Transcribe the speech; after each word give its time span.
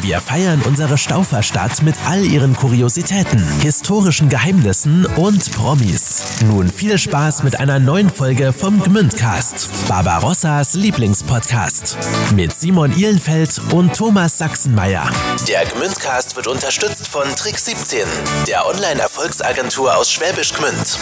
Wir 0.00 0.20
feiern 0.20 0.62
unsere 0.62 0.98
Stauferstadt 0.98 1.82
mit 1.82 1.94
all 2.06 2.24
ihren 2.24 2.56
Kuriositäten, 2.56 3.46
historischen 3.60 4.28
Geheimnissen 4.28 5.06
und 5.06 5.52
Promis. 5.52 6.22
Nun 6.44 6.70
viel 6.70 6.98
Spaß 6.98 7.42
mit 7.42 7.60
einer 7.60 7.78
neuen 7.78 8.10
Folge 8.10 8.52
vom 8.52 8.82
Gmündcast, 8.82 9.68
Barbarossas 9.88 10.74
Lieblingspodcast. 10.74 11.96
Mit 12.34 12.58
Simon 12.58 12.96
Ihlenfeld 12.96 13.60
und 13.72 13.94
Thomas 13.94 14.38
Sachsenmeier. 14.38 15.08
Der 15.46 15.64
Gmündcast 15.66 16.34
wird 16.34 16.48
unterstützt 16.48 17.06
von 17.06 17.28
Trick 17.36 17.58
17, 17.58 18.00
der 18.48 18.66
Online-Erfolgsagentur 18.66 19.96
aus 19.96 20.10
Schwäbisch 20.10 20.52
Gmünd. 20.54 20.98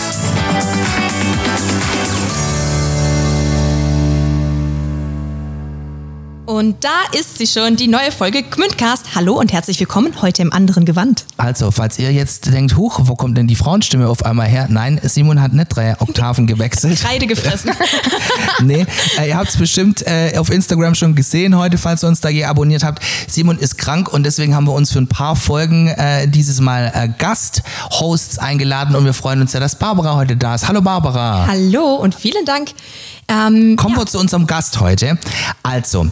Und 6.50 6.82
da 6.82 7.16
ist 7.16 7.38
sie 7.38 7.46
schon, 7.46 7.76
die 7.76 7.86
neue 7.86 8.10
Folge 8.10 8.42
Gmündcast. 8.42 9.14
Hallo 9.14 9.38
und 9.38 9.52
herzlich 9.52 9.78
willkommen 9.78 10.20
heute 10.20 10.42
im 10.42 10.52
anderen 10.52 10.84
Gewand. 10.84 11.24
Also, 11.36 11.70
falls 11.70 11.96
ihr 12.00 12.12
jetzt 12.12 12.52
denkt, 12.52 12.76
huch, 12.76 12.98
wo 13.04 13.14
kommt 13.14 13.38
denn 13.38 13.46
die 13.46 13.54
Frauenstimme 13.54 14.08
auf 14.08 14.24
einmal 14.24 14.48
her? 14.48 14.66
Nein, 14.68 15.00
Simon 15.04 15.40
hat 15.40 15.52
nicht 15.52 15.68
drei 15.68 15.94
Oktaven 16.00 16.48
gewechselt. 16.48 17.00
Kreide 17.02 17.28
gefressen. 17.28 17.70
nee, 18.64 18.84
äh, 19.20 19.28
ihr 19.28 19.36
habt 19.36 19.50
es 19.50 19.58
bestimmt 19.58 20.04
äh, 20.04 20.36
auf 20.38 20.50
Instagram 20.50 20.96
schon 20.96 21.14
gesehen 21.14 21.56
heute, 21.56 21.78
falls 21.78 22.02
ihr 22.02 22.08
uns 22.08 22.20
da 22.20 22.28
je 22.28 22.42
abonniert 22.42 22.82
habt. 22.82 23.00
Simon 23.28 23.56
ist 23.56 23.78
krank 23.78 24.12
und 24.12 24.24
deswegen 24.24 24.56
haben 24.56 24.66
wir 24.66 24.72
uns 24.74 24.90
für 24.90 24.98
ein 24.98 25.06
paar 25.06 25.36
Folgen 25.36 25.86
äh, 25.86 26.26
dieses 26.26 26.58
Mal 26.60 26.90
äh, 26.92 27.08
Gasthosts 27.16 28.38
eingeladen 28.40 28.96
und 28.96 29.04
wir 29.04 29.14
freuen 29.14 29.40
uns 29.40 29.52
ja, 29.52 29.60
dass 29.60 29.76
Barbara 29.76 30.16
heute 30.16 30.36
da 30.36 30.56
ist. 30.56 30.66
Hallo 30.66 30.80
Barbara. 30.80 31.46
Hallo 31.46 31.94
und 31.94 32.12
vielen 32.12 32.44
Dank. 32.44 32.72
Ähm, 33.30 33.76
Kommen 33.76 33.96
wir 33.96 34.06
zu 34.06 34.18
unserem 34.18 34.46
Gast 34.46 34.80
heute. 34.80 35.16
Also, 35.62 36.10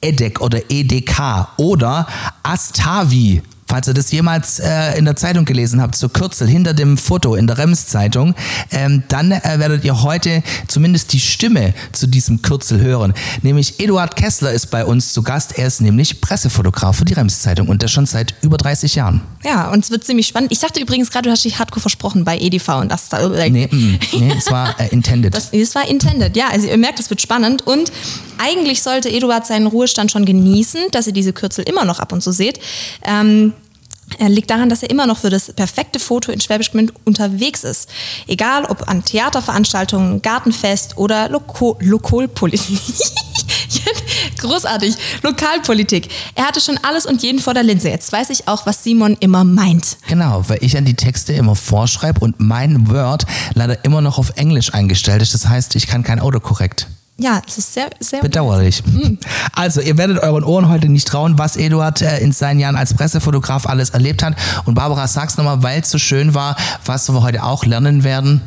EDEC 0.00 0.40
oder 0.40 0.60
EDK 0.70 1.48
oder 1.58 2.06
Astavi. 2.42 3.42
Falls 3.76 3.88
ihr 3.88 3.92
das 3.92 4.10
jemals 4.10 4.58
äh, 4.58 4.96
in 4.96 5.04
der 5.04 5.16
Zeitung 5.16 5.44
gelesen 5.44 5.82
habt, 5.82 5.96
so 5.96 6.08
Kürzel 6.08 6.48
hinter 6.48 6.72
dem 6.72 6.96
Foto 6.96 7.34
in 7.34 7.46
der 7.46 7.58
Rems-Zeitung, 7.58 8.34
ähm, 8.70 9.02
dann 9.08 9.32
äh, 9.32 9.42
werdet 9.58 9.84
ihr 9.84 10.02
heute 10.02 10.42
zumindest 10.66 11.12
die 11.12 11.20
Stimme 11.20 11.74
zu 11.92 12.06
diesem 12.06 12.40
Kürzel 12.40 12.80
hören. 12.80 13.12
Nämlich 13.42 13.78
Eduard 13.78 14.16
Kessler 14.16 14.50
ist 14.52 14.70
bei 14.70 14.86
uns 14.86 15.12
zu 15.12 15.22
Gast. 15.22 15.58
Er 15.58 15.66
ist 15.66 15.82
nämlich 15.82 16.22
Pressefotograf 16.22 16.96
für 16.96 17.04
die 17.04 17.12
Rems-Zeitung 17.12 17.68
und 17.68 17.82
das 17.82 17.92
schon 17.92 18.06
seit 18.06 18.34
über 18.40 18.56
30 18.56 18.94
Jahren. 18.94 19.20
Ja, 19.44 19.70
und 19.70 19.84
es 19.84 19.90
wird 19.90 20.04
ziemlich 20.04 20.26
spannend. 20.26 20.52
Ich 20.52 20.58
sagte 20.58 20.80
übrigens 20.80 21.10
gerade, 21.10 21.24
du 21.24 21.30
hast 21.30 21.44
dich 21.44 21.58
hardcore 21.58 21.82
versprochen 21.82 22.24
bei 22.24 22.38
EDV 22.38 22.80
und 22.80 22.90
das 22.90 23.10
da. 23.10 23.28
Nee, 23.28 23.68
mm, 23.70 23.98
nee, 24.14 24.32
es 24.38 24.50
war 24.50 24.80
äh, 24.80 24.88
intended. 24.88 25.34
Das, 25.34 25.50
das 25.50 25.74
war 25.74 25.86
intended, 25.86 26.34
ja. 26.34 26.48
Also 26.50 26.66
ihr 26.66 26.78
merkt, 26.78 26.98
es 26.98 27.10
wird 27.10 27.20
spannend 27.20 27.66
und 27.66 27.92
eigentlich 28.38 28.82
sollte 28.82 29.10
Eduard 29.10 29.46
seinen 29.46 29.66
Ruhestand 29.66 30.10
schon 30.10 30.24
genießen, 30.24 30.80
dass 30.92 31.06
ihr 31.06 31.12
diese 31.12 31.34
Kürzel 31.34 31.64
immer 31.68 31.84
noch 31.84 32.00
ab 32.00 32.14
und 32.14 32.22
zu 32.22 32.32
seht. 32.32 32.58
Ähm, 33.02 33.52
liegt 34.28 34.50
daran, 34.50 34.68
dass 34.68 34.82
er 34.82 34.90
immer 34.90 35.06
noch 35.06 35.18
für 35.18 35.30
das 35.30 35.52
perfekte 35.52 35.98
Foto 35.98 36.32
in 36.32 36.40
Schwäbisch 36.40 36.70
Gmünd 36.72 36.92
unterwegs 37.04 37.64
ist. 37.64 37.88
Egal 38.26 38.64
ob 38.64 38.88
an 38.88 39.04
Theaterveranstaltungen, 39.04 40.22
Gartenfest 40.22 40.96
oder 40.96 41.28
Lokalpolitik. 41.28 42.80
Großartig. 44.38 44.94
Lokalpolitik. 45.22 46.08
Er 46.34 46.46
hatte 46.46 46.60
schon 46.60 46.78
alles 46.82 47.06
und 47.06 47.22
jeden 47.22 47.40
vor 47.40 47.54
der 47.54 47.62
Linse. 47.62 47.88
Jetzt 47.88 48.12
weiß 48.12 48.30
ich 48.30 48.48
auch, 48.48 48.66
was 48.66 48.84
Simon 48.84 49.16
immer 49.20 49.44
meint. 49.44 49.98
Genau, 50.08 50.44
weil 50.48 50.58
ich 50.60 50.76
an 50.76 50.84
die 50.84 50.94
Texte 50.94 51.32
immer 51.32 51.56
vorschreibe 51.56 52.20
und 52.20 52.38
mein 52.38 52.88
Word 52.90 53.26
leider 53.54 53.84
immer 53.84 54.00
noch 54.00 54.18
auf 54.18 54.30
Englisch 54.36 54.72
eingestellt 54.74 55.22
ist. 55.22 55.34
Das 55.34 55.48
heißt, 55.48 55.74
ich 55.74 55.86
kann 55.86 56.02
kein 56.02 56.20
Autokorrekt. 56.20 56.86
Ja, 57.18 57.40
es 57.46 57.56
ist 57.56 57.72
sehr, 57.72 57.88
sehr 57.98 58.20
bedauerlich. 58.20 58.84
Mhm. 58.84 59.18
Also, 59.52 59.80
ihr 59.80 59.96
werdet 59.96 60.18
euren 60.18 60.44
Ohren 60.44 60.68
heute 60.68 60.90
nicht 60.90 61.08
trauen, 61.08 61.38
was 61.38 61.56
Eduard 61.56 62.02
äh, 62.02 62.18
in 62.18 62.32
seinen 62.32 62.60
Jahren 62.60 62.76
als 62.76 62.92
Pressefotograf 62.92 63.66
alles 63.66 63.90
erlebt 63.90 64.22
hat. 64.22 64.36
Und 64.66 64.74
Barbara, 64.74 65.08
sag's 65.08 65.38
nochmal, 65.38 65.62
weil 65.62 65.80
es 65.80 65.90
so 65.90 65.96
schön 65.96 66.34
war, 66.34 66.56
was 66.84 67.08
wir 67.08 67.22
heute 67.22 67.42
auch 67.42 67.64
lernen 67.64 68.04
werden. 68.04 68.42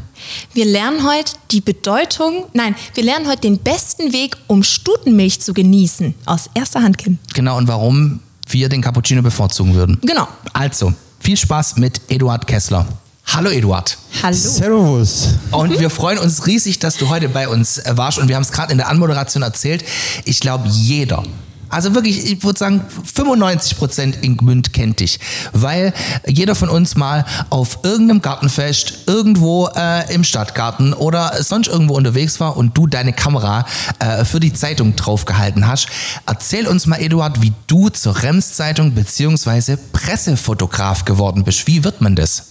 Wir 0.53 0.65
lernen 0.65 1.03
heute 1.07 1.33
die 1.49 1.61
Bedeutung, 1.61 2.45
nein, 2.53 2.75
wir 2.93 3.03
lernen 3.03 3.27
heute 3.27 3.41
den 3.41 3.57
besten 3.57 4.13
Weg, 4.13 4.37
um 4.45 4.61
Stutenmilch 4.61 5.41
zu 5.41 5.53
genießen, 5.53 6.13
aus 6.25 6.49
erster 6.53 6.83
Hand 6.83 6.99
kennen. 6.99 7.17
Genau, 7.33 7.57
und 7.57 7.67
warum 7.67 8.19
wir 8.47 8.69
den 8.69 8.81
Cappuccino 8.81 9.23
bevorzugen 9.23 9.73
würden. 9.73 9.97
Genau. 10.01 10.27
Also, 10.53 10.93
viel 11.19 11.37
Spaß 11.37 11.77
mit 11.77 12.01
Eduard 12.07 12.45
Kessler. 12.45 12.85
Hallo 13.31 13.51
Eduard. 13.51 13.95
Hallo. 14.23 14.35
Servus. 14.35 15.35
Und 15.51 15.79
wir 15.79 15.91
freuen 15.91 16.17
uns 16.17 16.47
riesig, 16.47 16.79
dass 16.79 16.97
du 16.97 17.09
heute 17.09 17.29
bei 17.29 17.47
uns 17.47 17.79
warst. 17.87 18.17
Und 18.17 18.27
wir 18.27 18.35
haben 18.35 18.41
es 18.41 18.51
gerade 18.51 18.71
in 18.71 18.79
der 18.79 18.89
Anmoderation 18.89 19.43
erzählt. 19.43 19.83
Ich 20.25 20.39
glaube, 20.39 20.67
jeder, 20.67 21.21
also 21.69 21.93
wirklich, 21.93 22.25
ich 22.25 22.43
würde 22.43 22.57
sagen, 22.57 22.83
95 23.03 23.77
Prozent 23.77 24.17
in 24.23 24.35
Gmünd 24.35 24.73
kennt 24.73 24.99
dich, 24.99 25.19
weil 25.53 25.93
jeder 26.25 26.55
von 26.55 26.69
uns 26.69 26.95
mal 26.95 27.23
auf 27.51 27.79
irgendeinem 27.83 28.23
Gartenfest, 28.23 29.03
irgendwo 29.05 29.69
äh, 29.75 30.11
im 30.11 30.23
Stadtgarten 30.23 30.93
oder 30.93 31.43
sonst 31.43 31.67
irgendwo 31.67 31.93
unterwegs 31.93 32.39
war 32.39 32.57
und 32.57 32.75
du 32.75 32.87
deine 32.87 33.13
Kamera 33.13 33.67
äh, 33.99 34.25
für 34.25 34.39
die 34.39 34.53
Zeitung 34.53 34.95
draufgehalten 34.95 35.67
hast. 35.67 35.87
Erzähl 36.25 36.67
uns 36.67 36.87
mal, 36.87 36.99
Eduard, 36.99 37.43
wie 37.43 37.53
du 37.67 37.89
zur 37.89 38.23
Rems-Zeitung 38.23 38.93
bzw. 38.93 39.77
Pressefotograf 39.93 41.05
geworden 41.05 41.43
bist. 41.43 41.67
Wie 41.67 41.83
wird 41.83 42.01
man 42.01 42.15
das? 42.15 42.45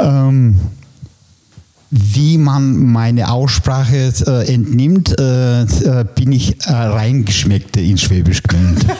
Ähm, 0.00 0.56
wie 1.90 2.38
man 2.38 2.92
meine 2.92 3.30
Aussprache 3.30 4.12
äh, 4.26 4.54
entnimmt, 4.54 5.18
äh, 5.18 5.62
äh, 5.62 6.04
bin 6.14 6.30
ich 6.30 6.64
äh, 6.66 6.72
reingeschmeckt 6.72 7.76
in 7.76 7.98
Schwäbisch 7.98 8.42
Gmünd. 8.44 8.86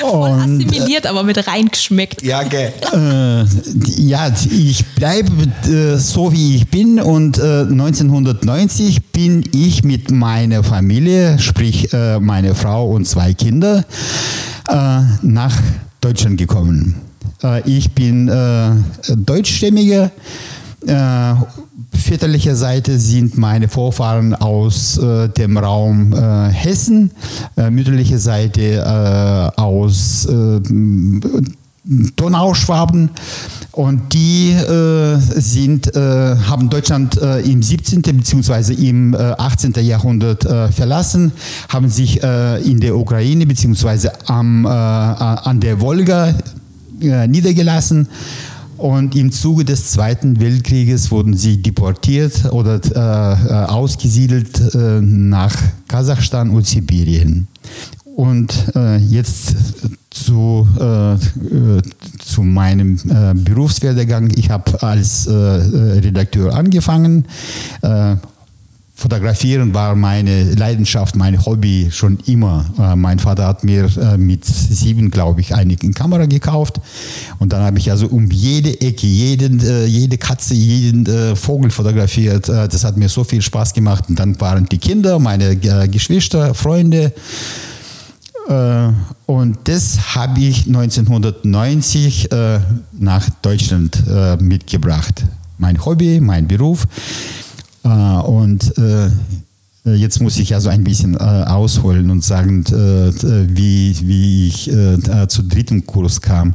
Voll 0.00 0.30
assimiliert, 0.30 1.06
aber 1.06 1.22
mit 1.22 1.46
reingeschmeckt. 1.46 2.22
Ja, 2.22 2.42
gell. 2.42 2.72
Äh, 2.92 3.44
ja, 4.02 4.30
ich 4.50 4.84
bleibe 4.96 5.30
äh, 5.70 5.96
so 5.98 6.32
wie 6.32 6.56
ich 6.56 6.68
bin 6.68 7.00
und 7.00 7.40
1990 7.40 9.12
bin 9.12 9.48
ich 9.52 9.84
mit 9.84 10.10
meiner 10.10 10.64
Familie, 10.64 11.38
sprich 11.38 11.90
meine 11.92 12.54
Väter 12.54 12.84
und 12.84 13.06
zwei 13.06 13.34
Kinder, 13.34 13.84
nach 14.66 15.56
Deutschland 16.00 16.38
gekommen. 16.38 17.13
Ich 17.64 17.90
bin 17.92 18.30
deutschstämmiger 19.08 20.10
äh, 20.86 21.34
väterlicher 21.92 22.56
Seite 22.56 22.98
sind 22.98 23.38
meine 23.38 23.68
Vorfahren 23.68 24.34
aus 24.34 24.98
äh, 24.98 25.28
dem 25.28 25.56
Raum 25.56 26.12
äh, 26.12 26.50
Hessen, 26.50 27.10
äh, 27.56 27.70
mütterliche 27.70 28.18
Seite 28.18 28.60
äh, 28.60 29.60
aus 29.60 30.26
äh, 30.26 30.60
Donauschwaben 32.16 33.10
und 33.72 34.12
die 34.14 34.52
äh, 34.52 35.18
sind, 35.18 35.94
äh, 35.94 36.00
haben 36.00 36.70
Deutschland 36.70 37.20
äh, 37.20 37.40
im 37.40 37.62
17. 37.62 38.00
bzw. 38.00 38.72
im 38.88 39.14
18. 39.14 39.74
Jahrhundert 39.80 40.44
verlassen, 40.72 41.32
haben 41.68 41.88
sich 41.88 42.22
in 42.22 42.80
der 42.80 42.96
Ukraine 42.96 43.46
bzw. 43.46 44.08
an 44.26 45.60
der 45.60 45.80
Wolga 45.80 46.34
niedergelassen 47.00 48.08
und 48.76 49.14
im 49.14 49.30
Zuge 49.30 49.64
des 49.64 49.92
Zweiten 49.92 50.40
Weltkrieges 50.40 51.10
wurden 51.10 51.36
sie 51.36 51.62
deportiert 51.62 52.52
oder 52.52 52.80
äh, 52.94 53.70
ausgesiedelt 53.70 54.74
äh, 54.74 55.00
nach 55.00 55.54
Kasachstan 55.88 56.50
und 56.50 56.66
Sibirien. 56.66 57.46
Und 58.16 58.52
äh, 58.74 58.96
jetzt 58.96 59.56
zu, 60.10 60.68
äh, 60.78 61.16
zu 62.24 62.42
meinem 62.42 62.98
äh, 63.08 63.34
Berufswerdegang. 63.34 64.32
Ich 64.36 64.50
habe 64.50 64.82
als 64.82 65.26
äh, 65.26 65.32
Redakteur 65.32 66.54
angefangen, 66.54 67.26
Fotografieren 69.04 69.74
war 69.74 69.94
meine 69.94 70.54
Leidenschaft, 70.54 71.14
mein 71.14 71.44
Hobby 71.44 71.88
schon 71.90 72.18
immer. 72.24 72.64
Äh, 72.78 72.96
mein 72.96 73.18
Vater 73.18 73.46
hat 73.46 73.62
mir 73.62 73.84
äh, 73.98 74.16
mit 74.16 74.46
sieben, 74.46 75.10
glaube 75.10 75.42
ich, 75.42 75.54
eine 75.54 75.76
Kamera 75.76 76.24
gekauft. 76.24 76.80
Und 77.38 77.52
dann 77.52 77.60
habe 77.60 77.78
ich 77.78 77.90
also 77.90 78.06
um 78.06 78.30
jede 78.30 78.80
Ecke, 78.80 79.06
jeden, 79.06 79.60
äh, 79.60 79.84
jede 79.84 80.16
Katze, 80.16 80.54
jeden 80.54 81.04
äh, 81.04 81.36
Vogel 81.36 81.70
fotografiert. 81.70 82.48
Äh, 82.48 82.66
das 82.66 82.82
hat 82.82 82.96
mir 82.96 83.10
so 83.10 83.24
viel 83.24 83.42
Spaß 83.42 83.74
gemacht. 83.74 84.04
Und 84.08 84.18
dann 84.18 84.40
waren 84.40 84.64
die 84.70 84.78
Kinder, 84.78 85.18
meine 85.18 85.50
äh, 85.50 85.86
Geschwister, 85.86 86.54
Freunde. 86.54 87.12
Und 89.26 89.58
das 89.64 90.14
habe 90.14 90.40
ich 90.40 90.66
1990 90.66 92.28
nach 92.92 93.30
Deutschland 93.40 94.02
mitgebracht. 94.38 95.24
Mein 95.56 95.82
Hobby, 95.82 96.20
mein 96.20 96.46
Beruf. 96.46 96.86
Äh, 97.84 97.88
und 97.88 98.76
äh, 98.78 99.10
Jetzt 99.86 100.22
muss 100.22 100.38
ich 100.38 100.54
also 100.54 100.70
ein 100.70 100.82
bisschen 100.82 101.12
äh, 101.14 101.18
ausholen 101.18 102.10
und 102.10 102.24
sagen, 102.24 102.64
äh, 102.68 103.12
wie, 103.54 103.94
wie 104.00 104.48
ich 104.48 104.72
äh, 104.72 105.28
zum 105.28 105.46
dritten 105.50 105.84
Kurs 105.84 106.22
kam. 106.22 106.54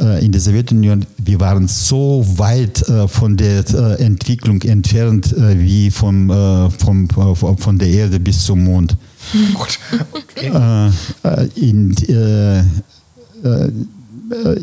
äh, 0.00 0.24
in 0.24 0.32
der 0.32 0.40
Sowjetunion, 0.40 1.04
wir 1.18 1.40
waren 1.40 1.68
so 1.68 2.24
weit 2.36 2.88
äh, 2.88 3.06
von 3.06 3.36
der 3.36 3.64
äh, 3.68 4.02
Entwicklung 4.02 4.62
entfernt 4.62 5.32
äh, 5.32 5.60
wie 5.60 5.90
vom, 5.90 6.30
äh, 6.30 6.70
vom, 6.70 7.04
äh, 7.04 7.34
von 7.34 7.78
der 7.78 7.88
Erde 7.88 8.18
bis 8.18 8.44
zum 8.44 8.64
Mond. 8.64 8.96
Gut. 9.54 9.78
Okay. 10.12 10.50
Äh, 10.52 10.88
äh, 11.28 11.48
in, 11.56 11.94
äh, 12.08 12.60
äh, 12.60 13.70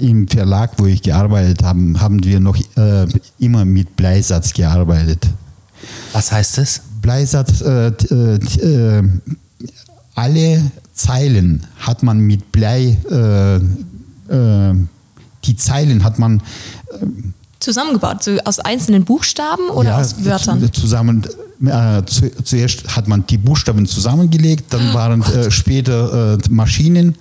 Im 0.01 0.27
Verlag, 0.27 0.71
wo 0.77 0.87
ich 0.87 1.03
gearbeitet 1.03 1.61
habe, 1.63 1.93
haben 1.99 2.23
wir 2.23 2.39
noch 2.39 2.57
äh, 2.75 3.05
immer 3.37 3.63
mit 3.63 3.95
Bleisatz 3.95 4.53
gearbeitet. 4.53 5.27
Was 6.13 6.31
heißt 6.31 6.57
das? 6.57 6.81
Bleisatz, 7.01 7.61
äh, 7.61 7.91
t- 7.91 8.13
äh, 8.13 8.99
äh, 8.99 9.03
alle 10.15 10.71
Zeilen 10.93 11.65
hat 11.79 12.03
man 12.03 12.19
mit 12.19 12.51
Blei, 12.51 12.97
äh, 13.09 13.55
äh, 13.55 14.75
die 15.45 15.55
Zeilen 15.55 16.03
hat 16.03 16.19
man 16.19 16.41
Zusammengebaut, 17.59 18.23
so 18.23 18.37
aus 18.43 18.59
einzelnen 18.59 19.03
Buchstaben 19.05 19.69
oder 19.69 19.97
aus 19.97 20.23
Wörtern? 20.25 20.59
zu- 20.61 20.81
Zusammen, 20.81 21.23
äh, 21.65 22.03
zu, 22.05 22.29
zuerst 22.43 22.95
hat 22.95 23.07
man 23.07 23.25
die 23.27 23.37
Buchstaben 23.37 23.85
zusammengelegt, 23.85 24.73
dann 24.73 24.93
waren 24.93 25.21
äh, 25.21 25.49
später 25.51 26.33
äh, 26.33 26.37
Maschinen, 26.49 27.15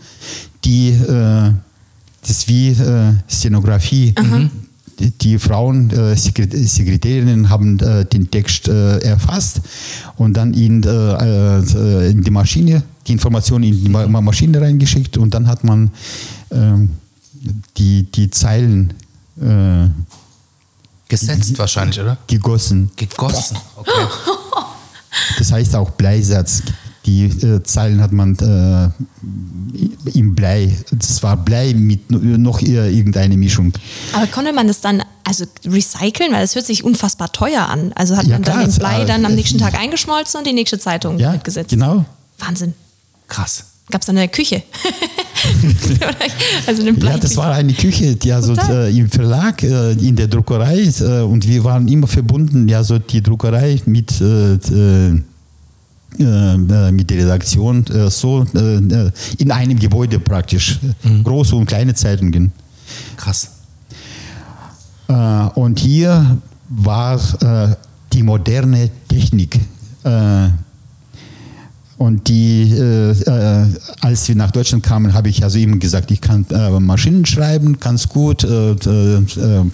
die 0.64 0.90
äh, 0.90 1.52
das 2.22 2.30
ist 2.30 2.48
wie 2.48 2.68
äh, 2.70 3.12
Stenografie. 3.28 4.12
Die, 4.12 4.50
die 5.00 5.38
Frauen, 5.38 5.90
äh, 5.90 6.16
Sekret 6.16 6.52
Sekretärinnen 6.52 7.48
haben 7.48 7.78
äh, 7.80 8.04
den 8.04 8.30
Text 8.30 8.68
äh, 8.68 8.98
erfasst 8.98 9.60
und 10.16 10.34
dann 10.36 10.54
in, 10.54 10.82
äh, 10.82 10.88
äh, 10.88 12.10
in 12.10 12.22
die 12.22 12.30
Maschine, 12.30 12.82
die 13.06 13.12
Informationen 13.12 13.64
in 13.64 13.84
die 13.84 13.88
Ma 13.88 14.06
Ma- 14.06 14.20
Maschine 14.20 14.60
reingeschickt 14.60 15.16
und 15.16 15.32
dann 15.34 15.46
hat 15.46 15.64
man 15.64 15.90
ähm, 16.50 16.90
die, 17.76 18.04
die 18.04 18.30
Zeilen 18.30 18.92
äh, 19.40 19.88
Gesetzt 21.08 21.58
wahrscheinlich, 21.58 21.98
oder? 21.98 22.16
gegossen. 22.28 22.90
Gegossen. 22.94 23.56
Okay. 23.76 24.06
Das 25.38 25.50
heißt 25.50 25.74
auch 25.74 25.90
Bleisatz. 25.90 26.62
Die 27.06 27.24
äh, 27.24 27.62
Zeilen 27.62 28.00
hat 28.02 28.12
man 28.12 28.36
äh, 28.38 28.90
im 30.18 30.34
Blei. 30.34 30.76
Das 30.92 31.22
war 31.22 31.36
Blei 31.36 31.72
mit 31.74 32.10
noch 32.10 32.60
eher 32.60 32.90
irgendeine 32.90 33.36
Mischung. 33.38 33.72
Aber 34.12 34.26
konnte 34.26 34.52
man 34.52 34.66
das 34.68 34.80
dann 34.82 35.02
also 35.24 35.44
recyceln? 35.66 36.32
Weil 36.32 36.42
das 36.42 36.54
hört 36.54 36.66
sich 36.66 36.84
unfassbar 36.84 37.32
teuer 37.32 37.66
an. 37.68 37.92
Also 37.94 38.16
hat 38.16 38.24
Ja, 38.26 38.32
man 38.34 38.42
dann 38.42 38.52
klar, 38.52 38.64
den 38.64 38.70
es- 38.70 38.78
Blei 38.78 39.02
äh, 39.02 39.06
dann 39.06 39.24
am 39.24 39.30
es- 39.32 39.36
nächsten 39.38 39.58
Tag 39.58 39.74
eingeschmolzen 39.80 40.38
und 40.38 40.46
die 40.46 40.52
nächste 40.52 40.78
Zeitung 40.78 41.18
Ja, 41.18 41.32
mitgesetzt. 41.32 41.70
genau. 41.70 42.04
Wahnsinn. 42.38 42.74
Krass. 43.28 43.64
Gab 43.90 44.02
es 44.02 44.06
da 44.06 44.12
eine 44.12 44.28
Küche? 44.28 44.62
also 46.66 46.82
eine 46.82 46.98
Ja, 46.98 47.18
das 47.18 47.36
war 47.36 47.52
eine 47.54 47.72
Küche, 47.72 48.14
die 48.16 48.32
also 48.32 48.54
äh, 48.54 48.96
im 48.96 49.10
Verlag, 49.10 49.62
äh, 49.62 49.92
in 49.92 50.14
der 50.16 50.28
Druckerei 50.28 50.82
äh, 51.00 51.22
und 51.22 51.46
wir 51.48 51.64
waren 51.64 51.88
immer 51.88 52.06
verbunden, 52.06 52.68
ja, 52.68 52.84
so 52.84 52.98
die 52.98 53.22
Druckerei 53.22 53.80
mit 53.86 54.20
äh, 54.20 54.54
äh, 54.54 54.56
äh, 55.08 55.22
mit 56.18 57.10
der 57.10 57.18
Redaktion 57.18 57.86
äh, 57.86 58.10
so 58.10 58.44
äh, 58.54 58.76
äh, 58.76 59.10
in 59.38 59.50
einem 59.50 59.78
Gebäude 59.78 60.18
praktisch. 60.18 60.78
Große 61.24 61.54
und 61.54 61.66
kleine 61.66 61.94
Zeitungen. 61.94 62.52
Krass. 63.16 63.50
Äh, 65.08 65.12
und 65.54 65.78
hier 65.78 66.38
war 66.68 67.20
äh, 67.42 67.74
die 68.12 68.22
moderne 68.22 68.90
Technik. 69.08 69.58
Äh, 70.04 70.48
und 71.98 72.28
die, 72.28 72.72
äh, 72.72 73.10
äh, 73.10 73.66
als 74.00 74.26
wir 74.26 74.34
nach 74.34 74.50
Deutschland 74.50 74.82
kamen, 74.82 75.12
habe 75.12 75.28
ich 75.28 75.44
also 75.44 75.58
immer 75.58 75.76
gesagt, 75.76 76.10
ich 76.10 76.22
kann 76.22 76.46
äh, 76.48 76.80
Maschinen 76.80 77.26
schreiben, 77.26 77.78
ganz 77.78 78.08
gut, 78.08 78.42
äh, 78.42 78.70
äh, 78.72 79.16
äh, 79.16 79.64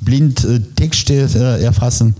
blind 0.00 0.44
äh, 0.44 0.60
Texte 0.74 1.28
äh, 1.32 1.62
erfassen. 1.62 2.16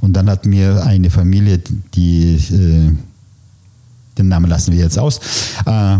Und 0.00 0.14
dann 0.14 0.30
hat 0.30 0.46
mir 0.46 0.82
eine 0.86 1.10
Familie, 1.10 1.60
die, 1.94 2.36
äh, 2.36 2.92
den 4.18 4.28
Namen 4.28 4.48
lassen 4.48 4.72
wir 4.72 4.80
jetzt 4.80 4.98
aus, 4.98 5.20
äh, 5.66 5.98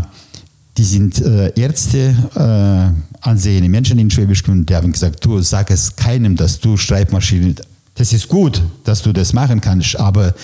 die 0.77 0.85
sind 0.85 1.21
äh, 1.21 1.53
Ärzte, 1.59 2.15
äh, 2.35 3.27
ansehende 3.29 3.69
Menschen 3.69 3.99
in 3.99 4.11
Schwäbisch 4.11 4.43
Gmünd, 4.43 4.69
die 4.69 4.75
haben 4.75 4.93
gesagt, 4.93 5.25
du 5.25 5.41
sag 5.41 5.71
es 5.71 5.95
keinem, 5.95 6.37
dass 6.37 6.61
du 6.61 6.77
Schreibmaschine, 6.77 7.55
das 7.95 8.13
ist 8.13 8.29
gut, 8.29 8.63
dass 8.85 9.03
du 9.03 9.13
das 9.13 9.33
machen 9.33 9.61
kannst, 9.61 9.99
aber 9.99 10.35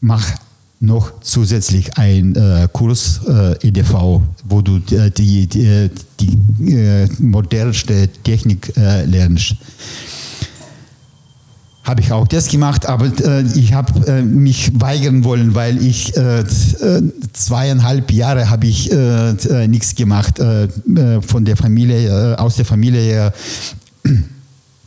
mach 0.00 0.24
noch 0.80 1.20
zusätzlich 1.20 1.98
einen 1.98 2.34
äh, 2.34 2.66
Kurs 2.72 3.20
äh, 3.28 3.68
EDV, 3.68 4.22
wo 4.44 4.62
du 4.62 4.78
die, 4.78 5.46
die, 5.46 5.90
die 6.18 6.72
äh, 6.74 7.06
modernste 7.18 8.08
Technik 8.24 8.72
lernst. 8.76 9.56
Habe 11.90 12.02
ich 12.02 12.12
auch 12.12 12.28
das 12.28 12.46
gemacht, 12.46 12.86
aber 12.86 13.06
äh, 13.06 13.42
ich 13.56 13.72
habe 13.72 14.06
äh, 14.06 14.22
mich 14.22 14.70
weigern 14.80 15.24
wollen, 15.24 15.56
weil 15.56 15.84
ich 15.84 16.16
äh, 16.16 16.38
äh, 16.38 16.44
zweieinhalb 17.32 18.12
Jahre 18.12 18.48
habe 18.48 18.68
ich 18.68 18.92
äh, 18.92 19.30
äh, 19.30 19.66
nichts 19.66 19.96
gemacht 19.96 20.38
von 20.38 21.44
der 21.44 21.56
Familie, 21.56 22.38
aus 22.38 22.54
der 22.54 22.64
Familie 22.64 23.32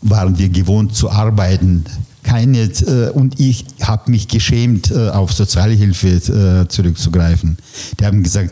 waren 0.02 0.38
wir 0.38 0.48
gewohnt 0.48 0.96
zu 0.96 1.12
arbeiten. 1.12 1.84
Keine, 2.24 2.62
äh, 2.62 3.10
und 3.10 3.40
ich 3.40 3.66
habe 3.81 4.10
mich 4.10 4.28
geschämt, 4.28 4.92
äh, 4.92 5.10
auf 5.10 5.34
Sozialhilfe 5.34 6.08
äh, 6.08 6.68
zurückzugreifen. 6.68 7.58
Die 8.00 8.06
haben 8.06 8.24
gesagt, 8.24 8.52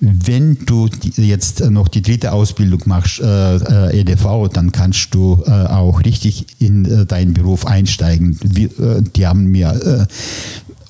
wenn 0.00 0.58
du 0.64 0.88
jetzt 1.16 1.68
noch 1.68 1.88
die 1.88 2.02
dritte 2.02 2.32
Ausbildung 2.32 2.82
machst, 2.86 3.20
äh, 3.20 3.56
äh, 3.56 4.00
EDV, 4.00 4.48
dann 4.52 4.72
kannst 4.72 5.14
du 5.14 5.42
äh, 5.46 5.50
auch 5.50 6.04
richtig 6.04 6.46
in 6.58 7.06
deinen 7.06 7.34
Beruf 7.34 7.66
einsteigen. 7.66 8.38
Wir, 8.42 8.68
die 9.02 9.26
haben 9.26 9.46
mir 9.46 10.06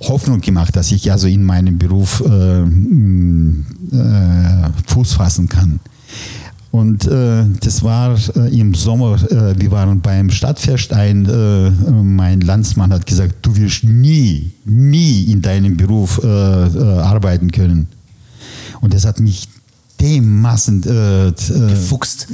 Hoffnung 0.01 0.41
gemacht, 0.41 0.77
dass 0.77 0.93
ich 0.93 1.11
also 1.11 1.27
in 1.27 1.45
meinem 1.45 1.79
Beruf 1.79 2.23
Fuß 4.87 5.13
fassen 5.13 5.49
kann. 5.49 5.81
Und 6.71 7.07
äh, 7.07 7.45
das 7.61 7.83
war 7.83 8.19
äh, 8.37 8.61
im 8.61 8.75
Sommer, 8.75 9.15
äh, 9.31 9.59
wir 9.59 9.71
waren 9.71 10.01
beim 10.01 10.31
Stadtfest, 10.31 10.93
ein, 10.93 11.25
äh, 11.25 11.71
mein 11.71 12.43
Landsmann 12.43 12.93
hat 12.93 13.07
gesagt, 13.07 13.37
du 13.43 13.57
wirst 13.57 13.85
nie, 13.85 14.51
nie 14.65 15.25
in 15.25 15.41
deinem 15.41 15.79
Beruf 15.79 16.21
äh, 16.23 16.27
äh, 16.27 16.99
arbeiten 17.01 17.51
können. 17.53 17.89
Und 18.83 18.93
das 18.93 19.07
hat 19.07 19.19
mich 19.19 19.49
dermaßen 19.99 20.83
Gefuchst. 20.83 22.29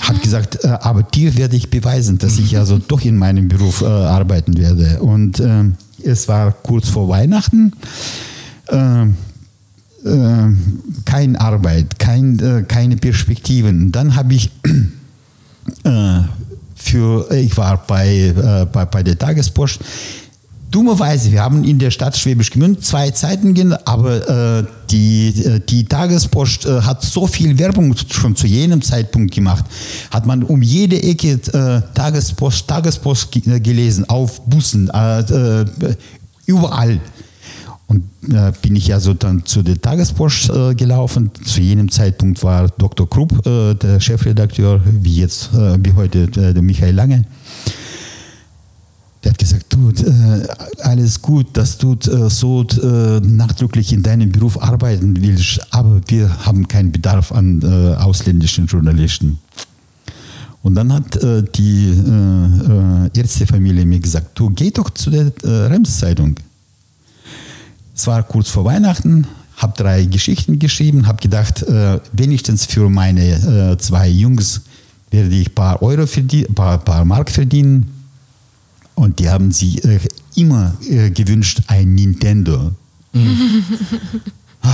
hat 0.00 0.20
gesagt, 0.22 0.64
aber 0.64 1.04
dir 1.04 1.36
werde 1.36 1.54
ich 1.54 1.70
beweisen, 1.70 2.18
dass 2.18 2.38
ich 2.38 2.58
also 2.58 2.78
doch 2.88 3.02
in 3.02 3.16
meinem 3.16 3.46
Beruf 3.46 3.84
arbeiten 3.84 4.56
werde. 4.58 5.00
Und 5.00 5.38
ähm, 5.38 5.76
es 6.02 6.26
war 6.26 6.50
kurz 6.50 6.88
vor 6.88 7.08
Weihnachten. 7.08 7.72
Äh, 10.04 10.54
keine 11.04 11.38
Arbeit, 11.40 11.98
kein, 11.98 12.38
äh, 12.38 12.62
keine 12.62 12.96
Perspektiven. 12.96 13.92
Dann 13.92 14.14
habe 14.16 14.34
ich 14.34 14.50
äh, 15.84 16.20
für, 16.74 17.30
ich 17.32 17.54
war 17.56 17.86
bei, 17.86 18.08
äh, 18.34 18.66
bei, 18.72 18.86
bei 18.86 19.02
der 19.02 19.18
Tagespost. 19.18 19.78
Dummerweise, 20.70 21.32
wir 21.32 21.42
haben 21.42 21.64
in 21.64 21.78
der 21.80 21.90
Stadt 21.90 22.16
Schwäbisch 22.16 22.50
Gmünd 22.50 22.84
zwei 22.84 23.10
Zeitungen, 23.10 23.74
aber 23.86 24.60
äh, 24.60 24.64
die, 24.88 25.28
äh, 25.44 25.60
die 25.68 25.84
Tagespost 25.84 26.64
äh, 26.64 26.80
hat 26.80 27.02
so 27.02 27.26
viel 27.26 27.58
Werbung 27.58 27.94
schon 28.08 28.36
zu 28.36 28.46
jenem 28.46 28.80
Zeitpunkt 28.80 29.34
gemacht. 29.34 29.64
Hat 30.12 30.26
man 30.26 30.44
um 30.44 30.62
jede 30.62 31.02
Ecke 31.02 31.32
äh, 31.32 31.82
Tagespost, 31.92 32.68
Tagespost 32.68 33.32
ge- 33.32 33.56
äh, 33.56 33.60
gelesen, 33.60 34.08
auf 34.08 34.40
Bussen, 34.46 34.88
überall. 36.46 37.00
Und 37.90 38.04
äh, 38.32 38.52
bin 38.62 38.76
ich 38.76 38.94
also 38.94 39.14
dann 39.14 39.44
zu 39.44 39.62
der 39.62 39.80
Tagespost 39.80 40.48
äh, 40.48 40.76
gelaufen. 40.76 41.32
Zu 41.44 41.60
jenem 41.60 41.90
Zeitpunkt 41.90 42.40
war 42.44 42.68
Dr. 42.68 43.10
Krupp 43.10 43.44
äh, 43.44 43.74
der 43.74 43.98
Chefredakteur, 43.98 44.80
wie 44.84 45.16
jetzt, 45.16 45.52
äh, 45.54 45.76
wie 45.82 45.92
heute 45.94 46.22
äh, 46.22 46.54
der 46.54 46.62
Michael 46.62 46.94
Lange. 46.94 47.24
Der 49.24 49.32
hat 49.32 49.38
gesagt, 49.38 49.66
du, 49.70 49.90
äh, 49.90 50.46
alles 50.84 51.20
gut, 51.20 51.48
dass 51.54 51.78
du 51.78 51.96
so 52.28 52.64
nachdrücklich 53.22 53.92
in 53.92 54.04
deinem 54.04 54.30
Beruf 54.30 54.62
arbeiten 54.62 55.20
willst, 55.20 55.60
aber 55.72 56.00
wir 56.06 56.46
haben 56.46 56.68
keinen 56.68 56.92
Bedarf 56.92 57.32
an 57.32 57.62
ausländischen 57.96 58.66
Journalisten. 58.66 59.40
Und 60.62 60.76
dann 60.76 60.92
hat 60.92 61.18
die 61.58 61.92
Ärztefamilie 63.14 63.84
mir 63.84 64.00
gesagt, 64.00 64.38
du 64.38 64.48
geh 64.50 64.70
doch 64.70 64.90
zu 64.90 65.10
der 65.10 65.32
Rems-Zeitung. 65.44 66.36
Es 68.00 68.06
war 68.06 68.22
kurz 68.22 68.48
vor 68.48 68.64
Weihnachten, 68.64 69.26
habe 69.58 69.74
drei 69.76 70.06
Geschichten 70.06 70.58
geschrieben, 70.58 71.06
habe 71.06 71.20
gedacht, 71.20 71.62
äh, 71.64 72.00
wenigstens 72.14 72.64
für 72.64 72.88
meine 72.88 73.72
äh, 73.72 73.76
zwei 73.76 74.08
Jungs 74.08 74.62
werde 75.10 75.28
ich 75.34 75.50
ein 75.50 75.54
paar 75.54 75.82
Euro 75.82 76.06
verdienen, 76.06 76.54
paar, 76.54 76.78
paar 76.78 77.04
Mark 77.04 77.30
verdienen. 77.30 77.92
Und 78.94 79.18
die 79.18 79.28
haben 79.28 79.52
sich 79.52 79.84
äh, 79.84 80.00
immer 80.34 80.72
äh, 80.88 81.10
gewünscht, 81.10 81.60
ein 81.66 81.94
Nintendo. 81.94 82.72
ah, 84.62 84.70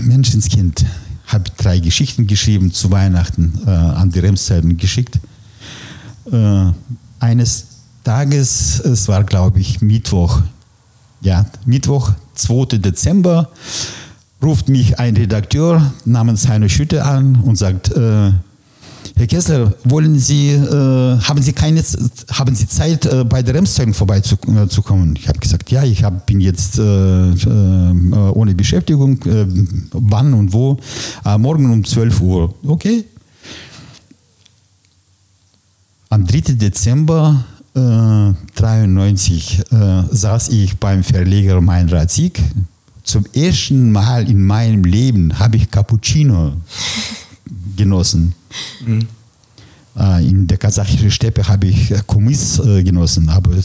Menschenskind, 0.00 0.84
habe 1.26 1.50
drei 1.56 1.80
Geschichten 1.80 2.28
geschrieben 2.28 2.72
zu 2.72 2.92
Weihnachten 2.92 3.58
äh, 3.66 3.70
an 3.70 4.12
die 4.12 4.20
Remszeitung 4.20 4.76
geschickt. 4.76 5.18
Äh, 6.30 6.66
eines 7.18 7.64
Tages, 8.04 8.78
es 8.78 9.08
war 9.08 9.24
glaube 9.24 9.58
ich 9.58 9.80
Mittwoch, 9.80 10.42
ja, 11.20 11.46
Mittwoch, 11.66 12.12
2. 12.34 12.78
Dezember, 12.78 13.50
ruft 14.42 14.68
mich 14.68 14.98
ein 14.98 15.16
Redakteur 15.16 15.92
namens 16.04 16.48
Heino 16.48 16.68
Schütte 16.68 17.04
an 17.04 17.40
und 17.42 17.56
sagt, 17.56 17.90
äh, 17.90 18.32
Herr 19.16 19.26
Kessler, 19.26 19.74
wollen 19.82 20.16
Sie, 20.16 20.50
äh, 20.50 21.18
haben 21.20 21.42
Sie 21.42 21.52
keine, 21.52 21.82
haben 22.30 22.54
Sie 22.54 22.68
Zeit, 22.68 23.04
äh, 23.04 23.24
bei 23.24 23.42
der 23.42 23.54
Remszeitung 23.54 23.92
vorbeizukommen? 23.92 25.16
Äh, 25.16 25.18
ich 25.18 25.28
habe 25.28 25.40
gesagt, 25.40 25.72
ja, 25.72 25.82
ich 25.82 26.04
hab, 26.04 26.24
bin 26.26 26.40
jetzt 26.40 26.78
äh, 26.78 26.82
äh, 26.82 28.30
ohne 28.32 28.54
Beschäftigung. 28.54 29.18
wann 29.92 30.34
und 30.34 30.52
wo? 30.52 30.78
morgen 31.36 31.70
um 31.72 31.84
12 31.84 32.20
Uhr. 32.20 32.54
Okay. 32.64 33.04
Am 36.10 36.24
3. 36.26 36.54
Dezember 36.54 37.44
1993 37.78 39.62
saß 40.10 40.48
ich 40.50 40.76
beim 40.78 41.02
Verleger 41.02 41.60
Meinrad 41.60 42.10
Sieg. 42.10 42.40
Zum 43.04 43.24
ersten 43.32 43.90
Mal 43.92 44.28
in 44.28 44.44
meinem 44.44 44.84
Leben 44.84 45.38
habe 45.38 45.56
ich 45.56 45.70
Cappuccino 45.70 46.52
genossen. 47.76 48.34
Mhm. 48.84 49.08
In 50.20 50.46
der 50.46 50.58
kasachischen 50.58 51.10
Steppe 51.10 51.48
habe 51.48 51.66
ich 51.66 51.92
Kumis 52.06 52.60
äh, 52.60 52.84
genossen. 52.84 53.28
Aber 53.28 53.50
äh, 53.52 53.62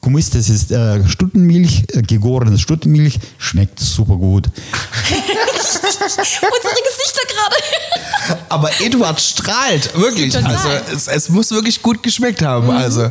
Kumis, 0.00 0.30
das 0.30 0.48
ist 0.48 0.72
äh, 0.72 1.06
Stuttenmilch, 1.06 1.84
gegorene 2.06 2.58
Stuttenmilch, 2.58 3.18
schmeckt 3.36 3.80
super 3.80 4.16
gut. 4.16 4.48
Unsere 5.84 6.24
Gesichter 6.24 7.20
gerade. 7.28 7.56
Aber 8.48 8.70
Eduard 8.80 9.20
strahlt, 9.20 9.94
wirklich. 9.94 10.34
Also 10.34 10.68
es, 10.90 11.06
es, 11.06 11.28
muss 11.28 11.50
wirklich 11.50 11.82
gut 11.82 12.02
geschmeckt 12.02 12.40
haben. 12.40 12.68
Mhm. 12.68 12.76
Also. 12.76 13.08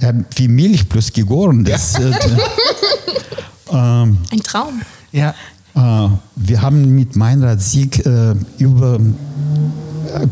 Ja, 0.00 0.12
wie 0.34 0.48
Milch 0.48 0.88
plus 0.88 1.12
gegoren. 1.12 1.64
Das, 1.64 1.98
ja. 1.98 4.02
ähm, 4.02 4.18
Ein 4.30 4.42
Traum. 4.42 4.82
Ja. 5.12 5.34
wir 6.36 6.62
haben 6.62 6.94
mit 6.94 7.16
Meinrad 7.16 7.62
Sieg 7.62 8.04
über 8.58 8.98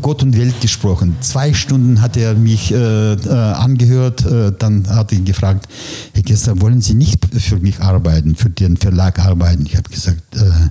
Gott 0.01 0.23
und 0.23 0.37
Welt 0.37 0.59
gesprochen. 0.61 1.17
Zwei 1.21 1.53
Stunden 1.53 2.01
hat 2.01 2.17
er 2.17 2.33
mich 2.33 2.71
äh, 2.71 3.13
äh, 3.13 3.29
angehört, 3.29 4.25
äh, 4.25 4.51
dann 4.57 4.87
hat 4.87 5.11
er 5.11 5.19
gefragt, 5.19 5.67
Herr 6.13 6.23
Kessler, 6.23 6.59
wollen 6.61 6.81
Sie 6.81 6.93
nicht 6.93 7.25
für 7.39 7.57
mich 7.57 7.81
arbeiten, 7.81 8.35
für 8.35 8.49
den 8.49 8.77
Verlag 8.77 9.19
arbeiten? 9.19 9.65
Ich 9.65 9.75
habe 9.75 9.89
gesagt, 9.89 10.35
äh, 10.35 10.69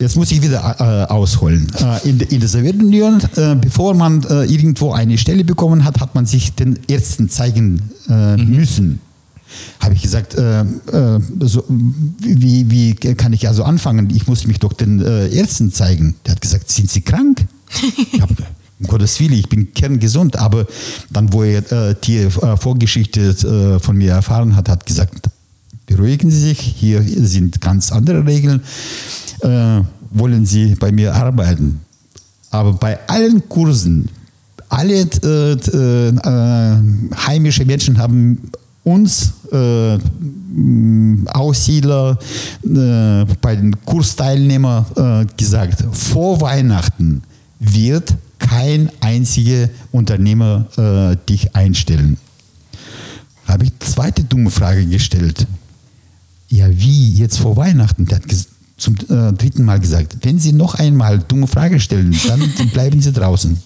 Jetzt 0.00 0.16
muss 0.16 0.32
ich 0.32 0.42
wieder 0.42 0.76
äh, 0.78 1.12
ausholen. 1.12 1.70
Äh, 1.78 2.08
in, 2.08 2.20
in, 2.20 2.40
der 2.40 2.48
Sowjetunion, 2.48 3.20
äh, 3.36 3.54
bevor 3.54 3.94
man 3.94 4.22
äh, 4.24 4.44
irgendwo 4.44 4.92
eine 4.92 5.18
Stelle 5.18 5.44
bekommen 5.44 5.84
hat, 5.84 6.00
hat 6.00 6.14
man 6.14 6.24
sich 6.24 6.54
den 6.54 6.78
Ärzten 6.88 7.28
zeigen 7.28 7.90
äh, 8.08 8.36
mhm. 8.36 8.56
müssen 8.56 9.00
habe 9.80 9.94
ich 9.94 10.02
gesagt, 10.02 10.36
äh, 10.36 10.64
so, 11.40 11.64
wie, 12.20 12.70
wie 12.70 12.94
kann 12.94 13.32
ich 13.32 13.48
also 13.48 13.64
anfangen? 13.64 14.08
Ich 14.10 14.28
muss 14.28 14.46
mich 14.46 14.60
doch 14.60 14.72
den 14.72 15.00
Ärzten 15.00 15.72
zeigen. 15.72 16.14
Der 16.24 16.36
hat 16.36 16.40
gesagt, 16.40 16.70
sind 16.70 16.88
Sie 16.88 17.00
krank? 17.00 17.48
ich 18.12 18.20
habe 18.20 18.32
um 18.80 18.86
Gottes 18.86 19.20
Willen, 19.20 19.34
ich 19.34 19.48
bin 19.48 19.72
kerngesund. 19.74 20.36
Aber 20.36 20.66
dann, 21.10 21.32
wo 21.32 21.42
er 21.42 21.70
äh, 21.70 21.94
die 22.02 22.18
äh, 22.18 22.56
Vorgeschichte 22.56 23.20
äh, 23.20 23.78
von 23.78 23.96
mir 23.96 24.12
erfahren 24.12 24.56
hat, 24.56 24.68
hat 24.68 24.86
gesagt, 24.86 25.29
beruhigen 25.90 26.30
Sie 26.30 26.40
sich, 26.40 26.60
hier 26.60 27.02
sind 27.02 27.60
ganz 27.60 27.90
andere 27.90 28.24
Regeln. 28.24 28.62
Äh, 29.40 29.82
wollen 30.12 30.46
Sie 30.46 30.76
bei 30.76 30.92
mir 30.92 31.14
arbeiten? 31.14 31.80
Aber 32.50 32.72
bei 32.72 32.98
allen 33.08 33.48
Kursen, 33.48 34.08
alle 34.68 35.06
heimische 37.26 37.64
Menschen 37.64 37.98
haben 37.98 38.50
uns 38.84 39.32
äh, 39.52 39.98
Aussiedler, 41.26 42.18
äh, 42.64 43.24
bei 43.40 43.56
den 43.56 43.84
Kursteilnehmern 43.84 44.84
äh, 44.96 45.26
gesagt, 45.36 45.84
vor 45.92 46.40
Weihnachten 46.40 47.22
wird 47.58 48.14
kein 48.38 48.90
einziger 49.00 49.68
Unternehmer 49.92 50.66
äh, 50.76 51.16
dich 51.28 51.54
einstellen. 51.54 52.16
Habe 53.46 53.64
ich 53.64 53.72
zweite 53.80 54.24
dumme 54.24 54.50
Frage 54.50 54.86
gestellt. 54.86 55.46
Ja, 56.50 56.66
wie 56.68 57.14
jetzt 57.14 57.38
vor 57.38 57.56
Weihnachten? 57.56 58.06
Der 58.06 58.16
hat 58.18 58.24
zum 58.76 58.96
äh, 59.08 59.32
dritten 59.32 59.64
Mal 59.64 59.78
gesagt, 59.78 60.16
wenn 60.22 60.38
Sie 60.38 60.52
noch 60.52 60.74
einmal 60.74 61.20
dumme 61.20 61.46
Frage 61.46 61.78
stellen, 61.78 62.16
dann 62.26 62.40
bleiben 62.72 63.00
Sie 63.00 63.12
draußen. 63.12 63.56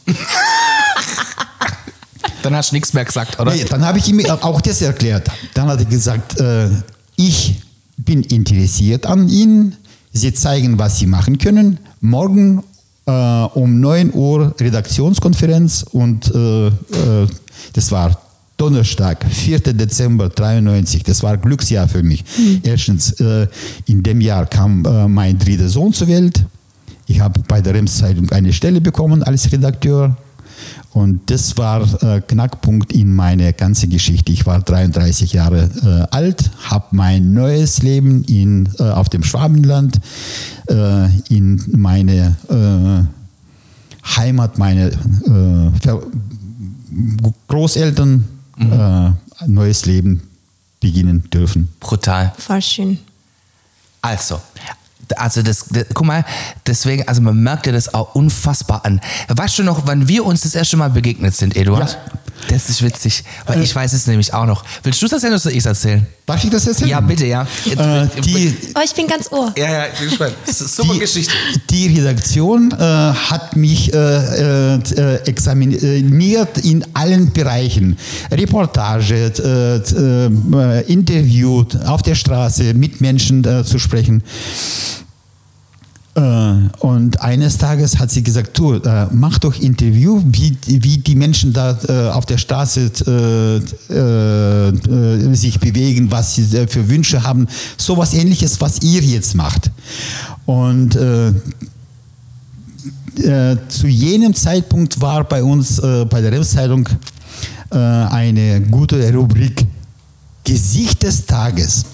Dann 2.43 2.55
hast 2.55 2.73
du 2.73 2.75
nichts 2.75 2.93
mehr 2.93 3.07
gesagt, 3.07 3.41
oder? 3.41 3.55
Nee, 3.55 3.65
dann 3.65 3.85
habe 3.87 3.99
ich 3.99 4.09
ihm 4.09 4.21
auch 4.27 4.61
das 4.61 4.83
erklärt. 4.83 5.31
Dann 5.55 5.67
hat 5.67 5.79
er 5.79 5.87
gesagt, 5.87 6.39
äh, 6.39 6.69
ich 7.17 7.63
bin 7.97 8.23
interessiert 8.23 9.07
an 9.07 9.31
Ihnen. 9.31 9.77
Sie 10.13 10.35
zeigen, 10.35 10.79
was 10.79 10.99
Sie 10.99 11.07
machen 11.07 11.39
können. 11.39 11.79
Morgen 12.03 12.63
äh, 13.07 13.11
um 13.11 13.81
9 13.81 14.13
Uhr 14.13 14.55
Redaktionskonferenz 14.61 15.87
und 15.91 16.35
äh, 16.35 16.67
äh, 16.67 16.73
das 17.73 17.91
war 17.91 18.21
Donnerstag, 18.57 19.25
4. 19.29 19.61
Dezember 19.61 20.29
93, 20.29 21.03
das 21.03 21.23
war 21.23 21.37
Glücksjahr 21.37 21.89
für 21.89 22.03
mich. 22.03 22.25
Mhm. 22.39 22.61
Erstens, 22.63 23.13
äh, 23.21 23.49
in 23.87 24.03
dem 24.03 24.21
Jahr 24.21 24.47
kam 24.47 24.85
äh, 24.85 25.09
mein 25.09 25.39
dritter 25.39 25.69
Sohn 25.69 25.93
zur 25.93 26.09
Welt. 26.09 26.45
Ich 27.07 27.21
habe 27.21 27.41
bei 27.49 27.61
der 27.61 27.75
Rems-Zeitung 27.75 28.31
eine 28.31 28.53
Stelle 28.53 28.81
bekommen 28.81 29.23
als 29.23 29.51
Redakteur. 29.51 30.17
Und 30.93 31.29
das 31.29 31.57
war 31.59 31.83
äh, 32.03 32.21
Knackpunkt 32.21 32.93
in 32.93 33.15
meiner 33.15 33.53
ganzen 33.53 33.91
Geschichte. 33.91 34.31
Ich 34.31 34.47
war 34.47 34.61
33 34.61 35.33
Jahre 35.33 35.69
äh, 35.83 36.15
alt, 36.15 36.51
habe 36.63 36.87
mein 36.93 37.35
neues 37.35 37.83
Leben 37.83 38.23
in, 38.25 38.69
äh, 38.79 38.85
auf 38.85 39.09
dem 39.09 39.25
Schwabenland, 39.25 40.01
äh, 40.69 41.07
in 41.29 41.61
meine 41.77 42.37
äh, 42.49 44.17
Heimat, 44.17 44.59
meine 44.59 44.93
äh, 44.93 45.91
Großeltern, 47.49 48.25
mhm. 48.57 49.17
neues 49.47 49.87
Leben 49.87 50.23
beginnen 50.81 51.29
dürfen. 51.31 51.69
Brutal. 51.81 52.33
Voll 52.39 52.63
schön. 52.63 52.99
Also, 54.03 54.41
also 55.17 55.43
das, 55.43 55.67
das, 55.71 55.87
guck 55.95 56.07
mal, 56.07 56.25
deswegen, 56.67 57.09
also 57.09 57.23
man 57.23 57.43
merkt 57.43 57.67
ja 57.67 57.73
das 57.73 57.95
auch 57.95 58.15
unfassbar 58.15 58.85
an. 58.85 59.01
Weißt 59.29 59.59
du 59.59 59.63
noch, 59.63 59.87
wann 59.87 60.09
wir 60.09 60.25
uns 60.25 60.43
das 60.43 60.55
erste 60.55 60.77
Mal 60.77 60.91
begegnet 60.91 61.35
sind, 61.35 61.57
Eduard? 61.57 61.93
Ja. 61.93 62.21
Das 62.49 62.69
ist 62.69 62.83
witzig, 62.83 63.25
weil 63.47 63.61
äh, 63.61 63.65
ich 63.65 63.75
weiß 63.75 63.93
es 63.93 64.07
nämlich 64.07 64.33
auch 64.35 64.47
noch. 64.47 64.65
Willst 64.83 65.01
du 65.01 65.07
das 65.07 65.13
erzählen 65.13 65.33
oder 65.33 65.41
soll 65.41 65.53
ich 65.53 65.59
es 65.59 65.67
erzählen? 65.67 66.07
Darf 66.27 66.43
ich 66.43 66.51
das 66.51 66.67
erzählen? 66.67 66.91
Ja, 66.91 67.01
bitte, 67.01 67.27
ja. 67.27 67.43
Äh, 67.43 68.07
die, 68.23 68.55
oh, 68.75 68.81
ich 68.85 68.93
bin 68.93 69.07
ganz 69.07 69.31
ohr. 69.31 69.53
Ja, 69.57 69.71
ja, 69.71 69.87
ich 69.93 69.99
bin 69.99 70.09
gespannt. 70.09 70.35
Das 70.47 70.61
ist 70.61 70.77
super 70.77 70.95
die, 70.95 70.99
Geschichte. 71.01 71.33
Die 71.71 71.99
Redaktion 71.99 72.71
äh, 72.73 72.77
hat 72.77 73.57
mich 73.57 73.93
äh, 73.93 74.77
äh 74.77 75.15
examiniert 75.27 76.59
in 76.59 76.85
allen 76.95 77.33
Bereichen. 77.33 77.97
Reportage, 78.31 79.33
äh, 79.39 80.93
Interview, 80.93 81.65
auf 81.87 82.03
der 82.03 82.15
Straße, 82.15 82.75
mit 82.75 83.01
Menschen 83.01 83.45
zu 83.65 83.79
sprechen. 83.79 84.23
Äh, 86.17 86.21
und 86.79 87.21
eines 87.21 87.59
Tages 87.59 87.99
hat 87.99 88.11
sie 88.11 88.23
gesagt, 88.23 88.57
du, 88.57 88.75
äh, 88.75 89.07
mach 89.11 89.39
doch 89.39 89.59
Interview, 89.59 90.23
wie, 90.25 90.57
wie 90.67 90.99
die 90.99 91.17
Menschen 91.17 91.53
da 91.53 91.77
äh, 91.89 92.11
auf 92.11 92.25
der 92.27 92.39
Straße 92.39 92.91
sich 95.33 95.61
bewegen, 95.61 96.11
was 96.11 96.37
sie 96.37 96.67
für 96.69 96.89
Wünsche 96.89 97.23
haben. 97.23 97.49
So 97.77 97.97
was 97.97 98.15
ähnliches, 98.15 98.61
was 98.61 98.83
ihr 98.83 99.03
jetzt 99.03 99.35
macht. 99.35 99.71
Und 100.47 100.97
zu 103.69 103.87
jenem 103.87 104.35
Zeitpunkt 104.35 105.01
war 105.01 105.25
bei 105.25 105.43
uns 105.43 105.81
bei 105.81 106.21
der 106.21 106.33
Rems-Zeitung 106.33 106.89
eine 107.71 108.61
gute 108.63 109.13
Rubrik 109.13 109.67
Gesicht 110.45 111.03
des 111.03 111.25
Tages. 111.25 111.85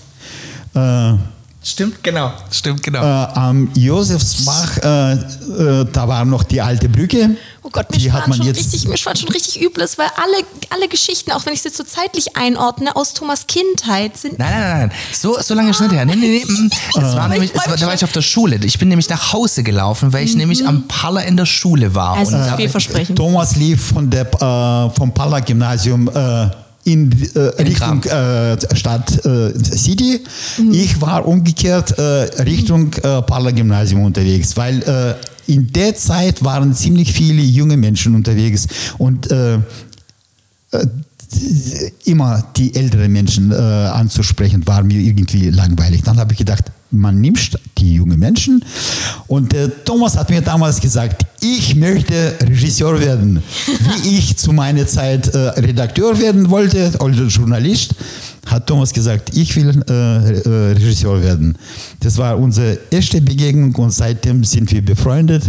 Stimmt, 1.63 2.03
genau. 2.03 2.33
Stimmt, 2.51 2.83
genau. 2.83 3.03
Äh, 3.03 3.29
am 3.35 3.71
Josefsbach, 3.75 4.79
äh, 4.79 5.13
äh, 5.13 5.87
da 5.93 6.09
war 6.09 6.25
noch 6.25 6.43
die 6.43 6.59
alte 6.59 6.89
Brücke. 6.89 7.37
Oh 7.63 7.69
Gott, 7.71 7.91
mir 7.91 7.99
die 7.99 8.11
hat 8.11 8.29
man 8.29 8.39
schon 8.39 8.47
jetzt 8.47 8.61
richtig, 8.61 8.89
mir 8.89 8.97
schon 8.97 9.13
richtig 9.29 9.61
übles, 9.61 9.99
weil 9.99 10.07
alle, 10.17 10.47
alle 10.71 10.89
Geschichten, 10.89 11.33
auch 11.33 11.45
wenn 11.45 11.53
ich 11.53 11.61
sie 11.61 11.69
so 11.69 11.85
zeitlich 11.85 12.35
einordne, 12.35 12.97
aus 12.97 13.13
Thomas 13.13 13.47
Kindheit 13.47 14.17
sind. 14.17 14.39
Nein, 14.39 14.51
nein, 14.51 14.79
nein, 14.89 14.93
so, 15.13 15.39
so 15.39 15.53
lange 15.53 15.75
schon 15.75 15.91
her. 15.91 16.07
Nee, 16.07 16.17
nee, 16.17 16.45
nee. 16.47 16.51
Mm. 16.51 16.71
Das 16.95 17.15
war 17.15 17.29
nämlich, 17.29 17.53
das 17.53 17.69
war, 17.69 17.77
da 17.77 17.87
war 17.87 17.95
ich 17.95 18.05
auf 18.05 18.13
der 18.13 18.23
Schule. 18.23 18.59
Ich 18.65 18.79
bin 18.79 18.89
nämlich 18.89 19.11
nach 19.11 19.35
Hause 19.35 19.63
gelaufen, 19.63 20.15
weil 20.15 20.25
ich 20.25 20.33
mhm. 20.33 20.39
nämlich 20.39 20.67
am 20.67 20.89
Palla 20.89 21.21
in 21.21 21.37
der 21.37 21.47
Schule 21.47 21.95
war. 21.95 22.17
Also 22.17 22.37
und, 22.37 22.57
vielversprechend. 22.57 23.19
Thomas 23.19 23.57
lief 23.57 23.89
von 23.89 24.09
der, 24.09 24.23
äh, 24.33 24.97
vom 24.97 25.13
Palla-Gymnasium 26.93 27.11
äh, 27.37 27.63
in 27.63 27.67
Richtung 27.67 28.03
äh, 28.05 28.57
Stadt 28.77 29.25
äh, 29.25 29.53
City. 29.59 30.21
Ich 30.73 31.01
war 31.01 31.27
umgekehrt 31.27 31.99
äh, 31.99 32.03
Richtung 32.43 32.93
äh, 32.95 33.23
Parler-Gymnasium 33.23 34.03
unterwegs, 34.03 34.57
weil 34.57 34.83
äh, 34.83 35.53
in 35.53 35.73
der 35.73 35.95
Zeit 35.95 36.45
waren 36.45 36.75
ziemlich 36.75 37.13
viele 37.13 37.43
junge 37.43 37.77
Menschen 37.77 38.15
unterwegs 38.15 38.67
und 38.99 39.31
äh, 39.31 39.59
immer 42.05 42.45
die 42.57 42.75
älteren 42.75 43.13
Menschen 43.13 43.53
äh, 43.53 43.55
anzusprechen, 43.55 44.67
war 44.67 44.83
mir 44.83 45.01
irgendwie 45.01 45.51
langweilig. 45.51 46.03
Dann 46.03 46.19
habe 46.19 46.33
ich 46.33 46.39
gedacht, 46.39 46.65
man 46.91 47.21
nimmt 47.21 47.59
die 47.79 47.95
jungen 47.95 48.19
Menschen. 48.19 48.65
Und 49.27 49.55
äh, 49.55 49.69
Thomas 49.85 50.17
hat 50.17 50.31
mir 50.31 50.41
damals 50.41 50.81
gesagt, 50.81 51.25
ich 51.41 51.75
möchte 51.75 52.37
Regisseur 52.43 53.01
werden. 53.01 53.43
Wie 54.03 54.09
ich 54.19 54.37
zu 54.37 54.53
meiner 54.53 54.87
Zeit 54.87 55.29
äh, 55.29 55.39
Redakteur 55.39 56.19
werden 56.19 56.51
wollte 56.51 56.93
oder 56.99 57.27
Journalist, 57.27 57.95
hat 58.47 58.67
Thomas 58.67 58.93
gesagt, 58.93 59.37
ich 59.37 59.55
will 59.55 59.83
äh, 59.89 59.93
äh, 59.93 60.73
Regisseur 60.73 61.23
werden. 61.23 61.57
Das 62.01 62.19
war 62.19 62.39
unsere 62.39 62.79
erste 62.91 63.21
Begegnung 63.21 63.75
und 63.77 63.93
seitdem 63.93 64.43
sind 64.45 64.71
wir 64.73 64.85
befreundet. 64.85 65.45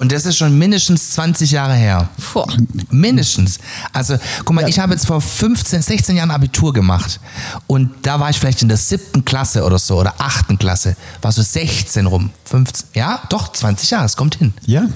Und 0.00 0.10
das 0.12 0.24
ist 0.24 0.38
schon 0.38 0.58
mindestens 0.58 1.10
20 1.10 1.50
Jahre 1.50 1.74
her. 1.74 2.08
Boah. 2.32 2.46
Mindestens. 2.90 3.58
Also, 3.92 4.16
guck 4.44 4.54
mal, 4.56 4.62
Ja. 4.62 4.68
ich 4.68 4.78
habe 4.78 4.94
jetzt 4.94 5.06
vor 5.06 5.20
15, 5.20 5.82
16 5.82 6.16
Jahren 6.16 6.30
Abitur 6.30 6.72
gemacht. 6.72 7.20
Und 7.66 7.90
da 8.02 8.18
war 8.18 8.30
ich 8.30 8.38
vielleicht 8.38 8.62
in 8.62 8.68
der 8.68 8.78
siebten 8.78 9.24
Klasse 9.24 9.62
oder 9.62 9.78
so, 9.78 9.98
oder 10.00 10.14
achten 10.18 10.58
Klasse. 10.58 10.96
War 11.20 11.32
so 11.32 11.42
16 11.42 12.06
rum. 12.06 12.30
15, 12.46 12.88
ja, 12.94 13.20
doch, 13.28 13.52
20 13.52 13.90
Jahre, 13.90 14.06
es 14.06 14.16
kommt 14.16 14.36
hin. 14.36 14.54
Ja, 14.66 14.86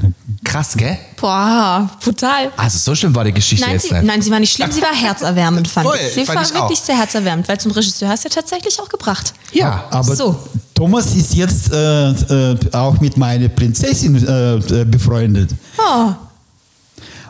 Krass, 0.43 0.73
gell? 0.77 0.99
Boah, 1.21 1.89
brutal. 2.03 2.51
Also, 2.57 2.79
so 2.79 2.95
schlimm 2.95 3.15
war 3.15 3.25
die 3.25 3.33
Geschichte 3.33 3.65
Nein 3.67 3.75
jetzt 3.75 3.89
sie, 3.89 3.95
nicht. 3.95 4.05
nein, 4.05 4.23
sie 4.23 4.31
war 4.31 4.41
nicht 4.41 4.53
schlimm, 4.55 4.73
sie 4.73 4.83
war 4.83 4.95
herzerwärmend, 4.95 5.69
fand 5.69 5.87
Voll, 5.87 5.99
ich. 6.07 6.15
Sie 6.15 6.25
fand 6.25 6.37
war 6.39 6.45
ich 6.45 6.55
wirklich 6.55 6.81
auch. 6.81 6.85
sehr 6.85 6.97
herzerwärmend, 6.99 7.47
weil 7.49 7.61
zum 7.61 7.73
Regisseur 7.73 8.09
hast 8.09 8.25
du 8.25 8.29
ja 8.29 8.35
tatsächlich 8.35 8.81
auch 8.81 8.89
gebracht. 8.89 9.33
Ja, 9.53 9.85
aber 9.91 10.17
So. 10.17 10.39
Thomas 10.75 11.15
ist 11.15 11.35
jetzt 11.35 11.73
äh, 11.73 12.11
äh, 12.11 12.57
auch 12.73 13.01
mit 13.01 13.17
meiner 13.17 13.49
Prinzessin 13.49 14.17
äh, 14.27 14.57
äh, 14.57 14.85
befreundet. 14.85 15.51
Oh, 15.79 16.13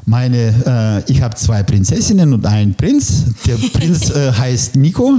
Meine, 0.07 1.03
äh, 1.07 1.13
ich 1.13 1.21
habe 1.21 1.35
zwei 1.35 1.63
Prinzessinnen 1.63 2.33
und 2.33 2.47
einen 2.47 2.75
Prinz. 2.75 3.25
Der 3.47 3.57
Prinz 3.79 4.09
äh, 4.11 4.33
heißt 4.33 4.77
Nico, 4.77 5.19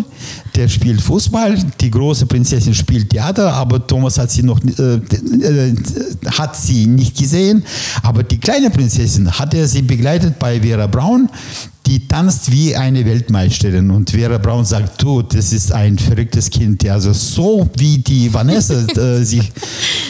der 0.55 0.67
spielt 0.67 1.01
Fußball. 1.01 1.55
Die 1.79 1.91
große 1.91 2.25
Prinzessin 2.25 2.73
spielt 2.73 3.11
Theater, 3.11 3.53
aber 3.53 3.85
Thomas 3.85 4.17
hat 4.17 4.31
sie 4.31 4.41
noch 4.41 4.59
hat 6.25 6.55
sie 6.55 6.87
nicht 6.87 7.15
gesehen. 7.17 7.63
Aber 8.01 8.23
die 8.23 8.39
kleine 8.39 8.71
Prinzessin 8.71 9.31
hat 9.31 9.53
er 9.53 9.67
sie 9.67 9.83
begleitet 9.83 10.39
bei 10.39 10.59
Vera 10.61 10.87
Braun. 10.87 11.29
Die 11.85 12.07
tanzt 12.07 12.51
wie 12.51 12.75
eine 12.75 13.05
Weltmeisterin 13.05 13.91
und 13.91 14.09
Vera 14.09 14.37
Braun 14.39 14.65
sagt, 14.65 15.01
du, 15.01 15.21
das 15.21 15.53
ist 15.53 15.71
ein 15.71 15.99
verrücktes 15.99 16.49
Kind, 16.49 16.87
also 16.89 17.13
so 17.13 17.69
wie 17.77 17.99
die 17.99 18.33
Vanessa 18.33 18.73
äh, 18.97 19.23
sich 19.23 19.51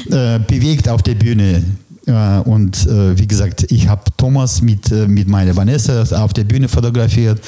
äh, 0.10 0.40
bewegt 0.40 0.88
auf 0.88 1.04
der 1.04 1.16
Bühne. 1.16 1.64
Ja, 2.08 2.40
und 2.40 2.86
äh, 2.86 3.18
wie 3.18 3.28
gesagt, 3.28 3.72
ich 3.72 3.88
habe 3.88 4.04
Thomas 4.16 4.62
mit, 4.62 4.92
äh, 4.92 5.08
mit 5.08 5.28
meiner 5.28 5.56
Vanessa 5.56 6.04
auf 6.24 6.34
der 6.34 6.44
Bühne 6.44 6.68
fotografiert. 6.68 7.40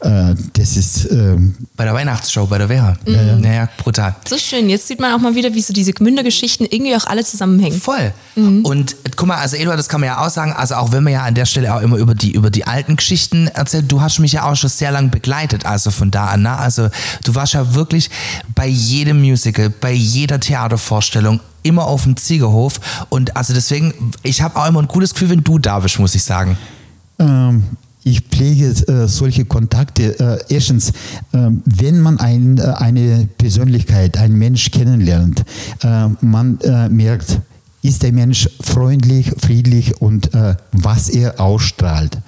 Äh, 0.00 0.34
das 0.54 0.76
ist, 0.76 1.10
ähm, 1.10 1.54
bei 1.76 1.84
der 1.84 1.92
Weihnachtsshow, 1.92 2.46
bei 2.46 2.56
der 2.56 2.68
Vera. 2.68 2.96
Ja, 3.04 3.22
ja. 3.22 3.36
Naja, 3.36 3.68
brutal. 3.76 4.16
so 4.26 4.38
schön. 4.38 4.70
Jetzt 4.70 4.88
sieht 4.88 4.98
man 4.98 5.12
auch 5.12 5.18
mal 5.18 5.34
wieder, 5.34 5.52
wie 5.52 5.60
so 5.60 5.74
diese 5.74 5.92
Gmünder-Geschichten 5.92 6.64
irgendwie 6.64 6.96
auch 6.96 7.06
alle 7.06 7.22
zusammenhängen. 7.22 7.78
Voll. 7.78 8.12
Und 8.34 8.92
äh, 8.92 9.10
guck 9.14 9.28
mal, 9.28 9.36
also 9.36 9.56
Eduard, 9.56 9.78
das 9.78 9.88
kann 9.88 10.00
man 10.00 10.08
ja 10.08 10.24
auch 10.24 10.30
sagen, 10.30 10.52
also 10.52 10.76
auch 10.76 10.92
wenn 10.92 11.04
man 11.04 11.12
ja 11.12 11.24
an 11.24 11.34
der 11.34 11.44
Stelle 11.44 11.74
auch 11.74 11.82
immer 11.82 11.96
über 11.96 12.14
die, 12.14 12.32
über 12.32 12.50
die 12.50 12.66
alten 12.66 12.96
Geschichten 12.96 13.48
erzählt, 13.48 13.90
du 13.92 14.00
hast 14.00 14.20
mich 14.20 14.32
ja 14.32 14.44
auch 14.44 14.56
schon 14.56 14.70
sehr 14.70 14.90
lang 14.90 15.10
begleitet, 15.10 15.66
also 15.66 15.90
von 15.90 16.10
da 16.10 16.28
an. 16.28 16.42
Ne? 16.42 16.56
Also 16.56 16.88
du 17.24 17.34
warst 17.34 17.52
ja 17.52 17.74
wirklich 17.74 18.08
bei 18.54 18.66
jedem 18.66 19.20
Musical, 19.20 19.68
bei 19.68 19.92
jeder 19.92 20.40
Theatervorstellung 20.40 21.40
immer 21.62 21.86
auf 21.86 22.04
dem 22.04 22.16
Ziegerhof 22.16 23.06
und 23.08 23.36
also 23.36 23.54
deswegen, 23.54 24.12
ich 24.22 24.42
habe 24.42 24.56
auch 24.56 24.68
immer 24.68 24.80
ein 24.80 24.88
gutes 24.88 25.12
Gefühl, 25.12 25.30
wenn 25.30 25.44
du 25.44 25.58
da 25.58 25.78
bist, 25.80 25.98
muss 25.98 26.14
ich 26.14 26.22
sagen. 26.22 26.56
ähm, 27.18 27.62
ich 28.04 28.22
pflege 28.22 28.68
äh, 28.68 29.06
solche 29.06 29.44
Kontakte. 29.44 30.18
Äh, 30.18 30.54
erstens, 30.54 30.92
ähm, 31.34 31.62
wenn 31.66 32.00
man 32.00 32.18
ein, 32.18 32.58
äh, 32.58 32.62
eine 32.62 33.28
Persönlichkeit, 33.38 34.16
einen 34.16 34.38
Mensch 34.38 34.70
kennenlernt, 34.70 35.44
äh, 35.82 36.08
man 36.22 36.58
äh, 36.60 36.88
merkt, 36.88 37.40
ist 37.82 38.02
der 38.02 38.12
Mensch 38.12 38.48
freundlich, 38.60 39.30
friedlich 39.38 40.00
und 40.00 40.34
äh, 40.34 40.56
was 40.72 41.08
er 41.08 41.40
ausstrahlt. 41.40 42.18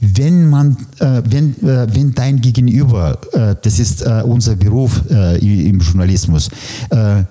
Wenn 0.00 0.48
man, 0.48 0.76
äh, 1.00 1.22
wenn, 1.28 1.56
äh, 1.62 1.88
wenn 1.92 2.14
dein 2.14 2.40
Gegenüber, 2.40 3.18
äh, 3.32 3.56
das 3.60 3.80
ist 3.80 4.02
äh, 4.02 4.22
unser 4.24 4.54
Beruf 4.54 5.02
äh, 5.10 5.38
im 5.38 5.80
Journalismus, 5.80 6.50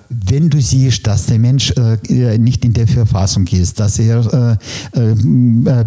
wenn 0.10 0.49
du 0.49 0.62
siehst, 0.62 1.05
dass 1.07 1.25
der 1.27 1.39
Mensch 1.39 1.73
nicht 2.10 2.65
in 2.65 2.73
der 2.73 2.88
Verfassung 2.88 3.45
ist, 3.47 3.79
dass 3.79 3.99
er 3.99 4.57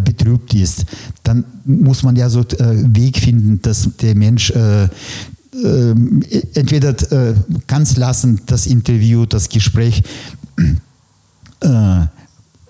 betrübt 0.05 0.55
ist, 0.55 0.85
dann 1.23 1.45
muss 1.65 2.03
man 2.03 2.17
ja 2.17 2.29
so 2.29 2.41
äh, 2.41 2.45
Weg 2.95 3.19
finden, 3.19 3.61
dass 3.63 3.89
der 4.01 4.15
Mensch 4.15 4.53
entweder 6.55 6.95
ganz 7.67 7.97
lassen 7.97 8.41
das 8.47 8.67
Interview, 8.67 9.25
das 9.27 9.49
Gespräch 9.49 10.03
äh, 11.65 12.07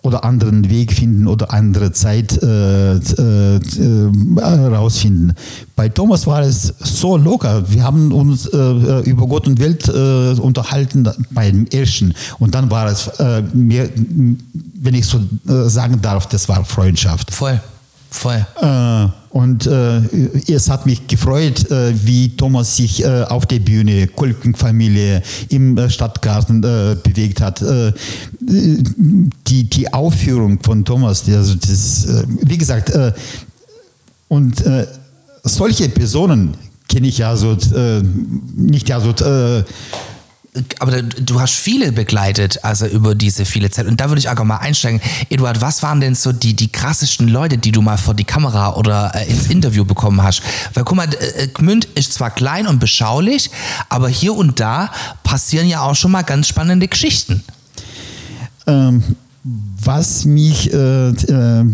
oder 0.04 0.22
anderen 0.22 0.68
Weg 0.68 0.92
finden 0.92 1.26
oder 1.26 1.52
andere 1.52 1.90
Zeit 1.92 2.40
äh, 2.42 2.96
äh, 2.96 3.56
äh, 3.56 4.40
rausfinden. 4.40 5.32
Bei 5.74 5.88
Thomas 5.88 6.26
war 6.26 6.42
es 6.42 6.74
so 6.78 7.16
locker. 7.16 7.64
Wir 7.70 7.84
haben 7.84 8.12
uns 8.12 8.46
äh, 8.46 9.00
über 9.04 9.26
Gott 9.26 9.46
und 9.46 9.58
Welt 9.60 9.88
äh, 9.88 10.38
unterhalten 10.40 11.08
beim 11.30 11.66
ersten 11.72 12.14
und 12.38 12.54
dann 12.54 12.70
war 12.70 12.86
es 12.86 13.08
äh, 13.18 13.42
mehr, 13.54 13.88
wenn 13.94 14.94
ich 14.94 15.06
so 15.06 15.18
äh, 15.48 15.68
sagen 15.70 16.00
darf, 16.02 16.26
das 16.28 16.48
war 16.50 16.64
Freundschaft. 16.64 17.32
Voll, 17.32 17.58
voll. 18.10 18.46
Und 19.34 19.66
äh, 19.66 20.00
es 20.46 20.70
hat 20.70 20.86
mich 20.86 21.08
gefreut, 21.08 21.68
äh, 21.68 21.92
wie 22.06 22.36
Thomas 22.36 22.76
sich 22.76 23.04
äh, 23.04 23.24
auf 23.24 23.46
der 23.46 23.58
Bühne, 23.58 24.06
Kolkenfamilie 24.06 25.24
im 25.48 25.76
äh, 25.76 25.90
Stadtgarten 25.90 26.62
äh, 26.62 26.94
bewegt 27.02 27.40
hat. 27.40 27.60
Äh, 27.60 27.92
die, 28.38 29.64
die 29.64 29.92
Aufführung 29.92 30.60
von 30.62 30.84
Thomas, 30.84 31.28
also 31.28 31.56
das, 31.56 32.06
wie 32.42 32.58
gesagt, 32.58 32.92
und 34.28 34.62
solche 35.42 35.88
Personen 35.88 36.54
kenne 36.88 37.08
ich 37.08 37.18
ja 37.18 37.34
so 37.36 37.56
nicht 38.54 38.88
ja 38.88 39.00
so 39.00 39.14
aber 40.78 41.02
du 41.02 41.40
hast 41.40 41.54
viele 41.54 41.90
begleitet, 41.90 42.62
also 42.62 42.86
über 42.86 43.14
diese 43.16 43.44
viele 43.44 43.70
Zeit. 43.70 43.86
Und 43.86 44.00
da 44.00 44.08
würde 44.08 44.20
ich 44.20 44.28
auch 44.28 44.44
mal 44.44 44.58
einsteigen. 44.58 45.00
Eduard, 45.28 45.60
was 45.60 45.82
waren 45.82 46.00
denn 46.00 46.14
so 46.14 46.32
die, 46.32 46.54
die 46.54 46.68
krassesten 46.68 47.28
Leute, 47.28 47.58
die 47.58 47.72
du 47.72 47.82
mal 47.82 47.96
vor 47.96 48.14
die 48.14 48.24
Kamera 48.24 48.74
oder 48.74 49.12
äh, 49.14 49.28
ins 49.28 49.48
Interview 49.48 49.84
bekommen 49.84 50.22
hast? 50.22 50.42
Weil 50.72 50.84
guck 50.84 50.96
mal, 50.96 51.08
äh, 51.12 51.48
Gmünd 51.48 51.86
ist 51.96 52.12
zwar 52.12 52.30
klein 52.30 52.68
und 52.68 52.78
beschaulich, 52.78 53.50
aber 53.88 54.08
hier 54.08 54.34
und 54.34 54.60
da 54.60 54.92
passieren 55.24 55.66
ja 55.66 55.80
auch 55.80 55.96
schon 55.96 56.12
mal 56.12 56.22
ganz 56.22 56.46
spannende 56.46 56.86
Geschichten. 56.86 57.42
Ähm, 58.66 59.02
was 59.42 60.24
mich 60.24 60.72
äh, 60.72 61.08
äh, 61.08 61.64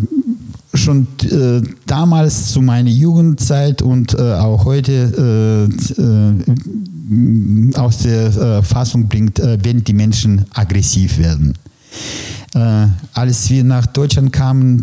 schon 0.80 1.06
äh, 1.22 1.62
damals 1.86 2.52
zu 2.52 2.60
meiner 2.62 2.90
Jugendzeit 2.90 3.82
und 3.82 4.14
äh, 4.14 4.32
auch 4.34 4.64
heute 4.64 5.68
äh, 5.98 6.02
äh, 6.02 7.74
aus 7.76 7.98
der 7.98 8.26
äh, 8.36 8.62
Fassung 8.62 9.08
bringt, 9.08 9.38
wenn 9.38 9.84
die 9.84 9.92
Menschen 9.92 10.44
aggressiv 10.54 11.18
werden. 11.18 11.54
Als 13.12 13.50
wir 13.50 13.64
nach 13.64 13.86
Deutschland 13.86 14.32
kamen, 14.32 14.82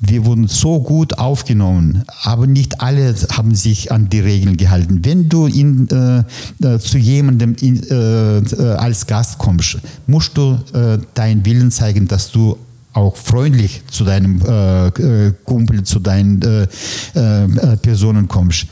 wir 0.00 0.24
wurden 0.26 0.46
so 0.48 0.80
gut 0.80 1.18
aufgenommen, 1.18 2.04
aber 2.22 2.46
nicht 2.46 2.80
alle 2.80 3.14
haben 3.32 3.54
sich 3.54 3.92
an 3.92 4.08
die 4.08 4.20
Regeln 4.20 4.56
gehalten. 4.56 5.04
Wenn 5.04 5.28
du 5.28 5.46
in, 5.46 5.88
äh, 5.88 6.78
zu 6.78 6.98
jemandem 6.98 7.54
in, 7.60 7.82
äh, 7.90 8.62
als 8.76 9.06
Gast 9.06 9.38
kommst, 9.38 9.78
musst 10.06 10.36
du 10.36 10.58
äh, 10.72 10.98
deinen 11.14 11.44
Willen 11.44 11.70
zeigen, 11.70 12.08
dass 12.08 12.30
du 12.30 12.56
auch 12.96 13.16
freundlich 13.16 13.82
zu 13.90 14.04
deinem 14.04 14.40
äh, 14.42 14.86
äh, 14.88 15.32
Kumpel, 15.44 15.82
zu 15.84 15.98
deinen 16.00 16.40
äh, 16.42 16.66
äh, 17.14 17.76
Personen 17.76 18.26
kommst. 18.26 18.66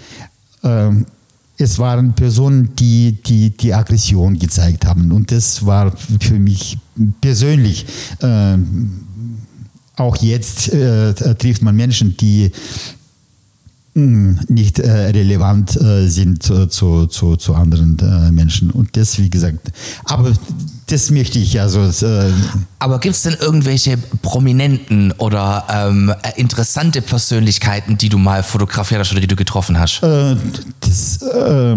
Ähm, 0.63 1.07
es 1.57 1.79
waren 1.79 2.15
Personen, 2.15 2.75
die, 2.77 3.13
die 3.25 3.51
die 3.51 3.73
Aggression 3.73 4.39
gezeigt 4.39 4.87
haben. 4.87 5.13
Und 5.13 5.31
das 5.31 5.65
war 5.65 5.93
für 5.97 6.39
mich 6.39 6.79
persönlich 7.21 7.87
ähm, 8.21 9.05
auch 9.97 10.17
jetzt 10.17 10.73
äh, 10.73 11.15
trifft 11.37 11.63
man 11.63 11.77
Menschen, 11.77 12.17
die 12.17 12.51
nicht 13.95 14.81
äh, 14.81 14.91
relevant 14.91 15.77
äh, 15.77 16.09
sind 16.09 16.43
zu, 16.43 16.67
zu, 16.67 17.37
zu 17.37 17.55
anderen 17.55 17.99
äh, 18.01 18.33
Menschen. 18.33 18.71
Und 18.71 18.97
das, 18.97 19.19
wie 19.19 19.31
gesagt, 19.31 19.71
aber 20.05 20.33
das 20.87 21.11
möchte 21.11 21.39
ich 21.39 21.61
also. 21.61 21.85
Äh, 22.07 22.31
Aber 22.79 22.99
gibt 22.99 23.15
es 23.15 23.23
denn 23.23 23.37
irgendwelche 23.41 23.97
prominenten 24.21 25.13
oder 25.13 25.65
ähm, 25.71 26.13
äh, 26.23 26.39
interessante 26.39 27.01
Persönlichkeiten, 27.03 27.97
die 27.97 28.09
du 28.09 28.19
mal 28.19 28.43
fotografiert 28.43 29.01
hast 29.01 29.13
oder 29.13 29.21
die 29.21 29.27
du 29.27 29.37
getroffen 29.37 29.79
hast? 29.79 30.03
äh, 30.03 30.37
das, 30.81 31.23
äh, 31.23 31.77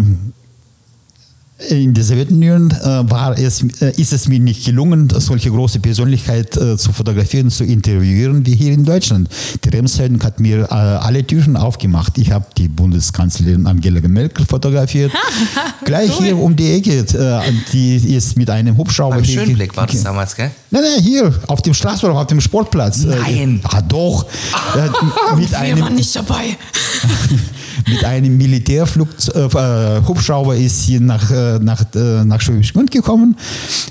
in 1.58 1.92
der 1.92 2.04
Sowjetunion 2.04 2.70
äh, 2.70 3.10
war 3.10 3.36
es, 3.36 3.64
äh, 3.80 3.90
ist 4.00 4.12
es 4.12 4.28
mir 4.28 4.38
nicht 4.38 4.64
gelungen, 4.64 5.08
solche 5.10 5.50
große 5.50 5.80
Persönlichkeit 5.80 6.56
äh, 6.56 6.76
zu 6.76 6.92
fotografieren, 6.92 7.50
zu 7.50 7.64
interviewen 7.64 8.46
wie 8.46 8.54
hier 8.54 8.72
in 8.72 8.84
Deutschland. 8.84 9.28
Die 9.64 9.68
Remsheiden 9.68 10.22
hat 10.22 10.38
mir 10.38 10.64
äh, 10.70 10.74
alle 10.74 11.26
Türen 11.26 11.56
aufgemacht. 11.56 12.16
Ich 12.16 12.30
habe 12.30 12.46
die 12.56 12.68
Bundeskanzlerin 12.68 13.66
Angela 13.66 14.06
Merkel 14.06 14.46
fotografiert. 14.46 15.10
Gleich 15.84 16.12
hier 16.16 16.38
um 16.38 16.54
die 16.54 16.74
Ecke. 16.74 17.00
Äh, 17.00 17.52
die 17.72 17.96
ist 18.14 18.36
mit 18.36 18.48
einem 18.50 18.76
Hubschrauber 18.76 19.16
Beim 19.16 19.24
hier- 19.24 19.44
Schönblick 19.44 19.76
war 19.76 19.86
das 19.86 20.02
damals, 20.04 20.36
gell? 20.36 20.52
Nein, 20.70 20.82
nein, 20.82 21.02
hier 21.02 21.34
auf 21.48 21.60
dem 21.62 21.74
Straßburg, 21.74 22.14
auf 22.14 22.26
dem 22.28 22.40
Sportplatz. 22.40 23.02
Nein. 23.02 23.60
Äh, 23.64 23.68
ah, 23.68 23.82
doch. 23.82 24.26
Äh, 24.76 25.36
mit 25.36 25.54
einem, 25.54 25.94
nicht 25.94 26.14
dabei. 26.14 26.56
mit 27.86 28.04
einem 28.04 28.36
Militärflugzeug, 28.36 29.54
äh, 29.54 30.00
Hubschrauber 30.06 30.56
ist 30.56 30.82
hier 30.82 31.00
nach, 31.00 31.30
äh, 31.30 31.58
nach, 31.58 31.84
äh, 31.94 32.24
nach 32.24 32.40
Schwäbisch 32.40 32.72
Gmünd 32.72 32.90
gekommen 32.90 33.36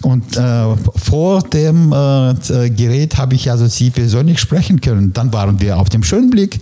und 0.02 0.36
äh, 0.38 0.76
vor 0.96 1.42
dem 1.44 1.94
äh, 1.94 2.70
Gerät 2.70 3.18
habe 3.18 3.36
ich 3.36 3.50
also 3.50 3.68
sie 3.68 3.90
persönlich 3.90 4.40
sprechen 4.40 4.82
können. 4.82 5.14
Dann 5.14 5.32
waren 5.34 5.60
wir 5.60 5.78
auf 5.78 5.90
dem 5.90 6.04
Schönblick. 6.04 6.60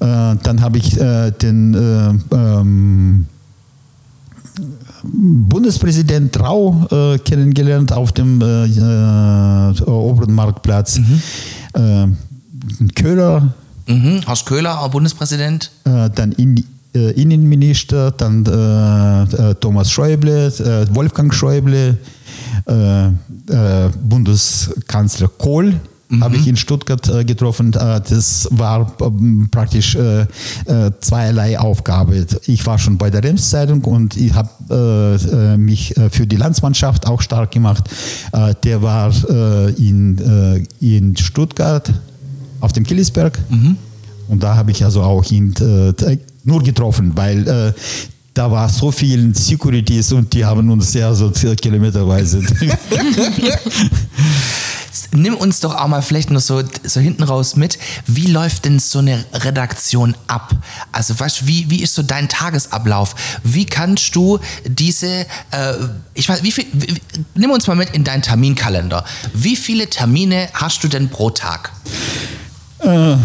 Äh, 0.00 0.36
dann 0.42 0.60
habe 0.60 0.78
ich 0.78 1.00
äh, 1.00 1.30
den 1.30 1.74
äh, 1.74 2.36
ähm, 2.36 3.26
Bundespräsident 5.02 6.38
Rau 6.40 6.86
äh, 6.90 7.18
kennengelernt 7.18 7.92
auf 7.92 8.12
dem 8.12 8.40
äh, 8.40 8.64
äh, 8.66 9.82
oberen 9.90 10.34
Marktplatz. 10.34 11.00
Äh, 11.74 12.06
Köhler 12.94 13.54
Mhm. 13.86 14.26
Horst 14.26 14.46
Köhler, 14.46 14.80
auch 14.80 14.88
Bundespräsident. 14.88 15.70
äh, 15.84 16.10
dann 16.10 16.32
in, 16.32 16.64
äh, 16.94 17.10
Innenminister, 17.20 18.12
dann 18.12 18.46
äh, 18.46 19.50
äh, 19.50 19.54
Thomas 19.56 19.90
Schäuble, 19.90 20.46
äh, 20.46 20.94
Wolfgang 20.94 21.34
Schäuble, 21.34 21.98
äh, 22.66 23.10
Bundeskanzler 24.02 25.28
Kohl. 25.28 25.74
Habe 26.20 26.36
ich 26.36 26.46
in 26.46 26.54
Stuttgart 26.56 27.26
getroffen. 27.26 27.72
Das 27.72 28.46
war 28.52 28.94
ähm, 29.00 29.48
praktisch 29.50 29.98
zweierlei 31.00 31.58
Aufgabe. 31.58 32.26
Ich 32.46 32.64
war 32.66 32.78
schon 32.78 32.98
bei 32.98 33.10
der 33.10 33.24
Rems-Zeitung 33.24 33.82
und 33.82 34.16
ich 34.16 34.32
habe 34.32 35.56
mich 35.58 35.92
für 36.10 36.26
die 36.26 36.36
Landsmannschaft 36.36 37.08
auch 37.08 37.20
stark 37.20 37.50
gemacht. 37.50 37.90
Der 38.62 38.82
war 38.82 39.12
in, 39.76 40.66
in 40.80 41.16
Stuttgart 41.16 41.92
auf 42.60 42.72
dem 42.72 42.84
Killisberg. 42.84 43.38
Und 44.28 44.42
da 44.42 44.56
habe 44.56 44.70
ich 44.70 44.84
also 44.84 45.02
auch 45.02 45.30
ihn 45.30 45.54
äh, 45.60 46.18
nur 46.44 46.62
getroffen, 46.62 47.12
weil 47.14 47.46
äh, 47.46 47.72
da 48.34 48.50
war 48.50 48.68
so 48.68 48.90
viel 48.90 49.34
Securities 49.34 50.12
und 50.12 50.32
die 50.32 50.44
haben 50.44 50.68
uns 50.70 50.92
ja 50.94 51.14
so 51.14 51.30
kilometerweise. 51.30 52.42
Nimm 55.12 55.36
uns 55.36 55.60
doch 55.60 55.76
auch 55.76 55.86
mal 55.86 56.02
vielleicht 56.02 56.30
noch 56.32 56.40
so, 56.40 56.62
so 56.82 56.98
hinten 56.98 57.22
raus 57.22 57.54
mit. 57.54 57.78
Wie 58.06 58.26
läuft 58.26 58.64
denn 58.64 58.80
so 58.80 58.98
eine 58.98 59.24
Redaktion 59.32 60.16
ab? 60.26 60.52
Also, 60.90 61.16
weißt 61.18 61.46
wie, 61.46 61.70
wie 61.70 61.82
ist 61.82 61.94
so 61.94 62.02
dein 62.02 62.28
Tagesablauf? 62.28 63.14
Wie 63.44 63.64
kannst 63.64 64.16
du 64.16 64.40
diese, 64.66 65.26
äh, 65.52 65.74
ich 66.14 66.28
weiß, 66.28 66.42
wie 66.42 66.50
viel, 66.50 66.66
wie, 66.72 67.00
nimm 67.36 67.52
uns 67.52 67.68
mal 67.68 67.76
mit 67.76 67.90
in 67.90 68.02
deinen 68.02 68.22
Terminkalender. 68.22 69.04
Wie 69.32 69.54
viele 69.54 69.88
Termine 69.88 70.48
hast 70.52 70.82
du 70.82 70.88
denn 70.88 71.08
pro 71.08 71.30
Tag? 71.30 71.70
Äh, 72.84 73.16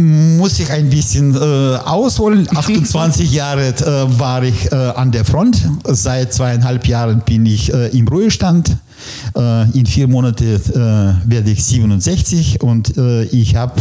muss 0.00 0.60
ich 0.60 0.70
ein 0.70 0.88
bisschen 0.88 1.34
äh, 1.34 1.76
ausholen. 1.76 2.48
28 2.54 3.32
Jahre 3.32 3.68
äh, 3.68 4.18
war 4.18 4.42
ich 4.42 4.70
äh, 4.70 4.74
an 4.74 5.10
der 5.10 5.24
Front. 5.24 5.68
Seit 5.84 6.32
zweieinhalb 6.32 6.86
Jahren 6.86 7.20
bin 7.20 7.46
ich 7.46 7.72
äh, 7.72 7.88
im 7.88 8.06
Ruhestand. 8.06 8.76
Äh, 9.36 9.70
in 9.78 9.86
vier 9.86 10.08
Monaten 10.08 10.60
werde 11.24 11.50
ich 11.50 11.64
67 11.64 12.60
und 12.62 12.94
ich 13.30 13.54
habe 13.56 13.80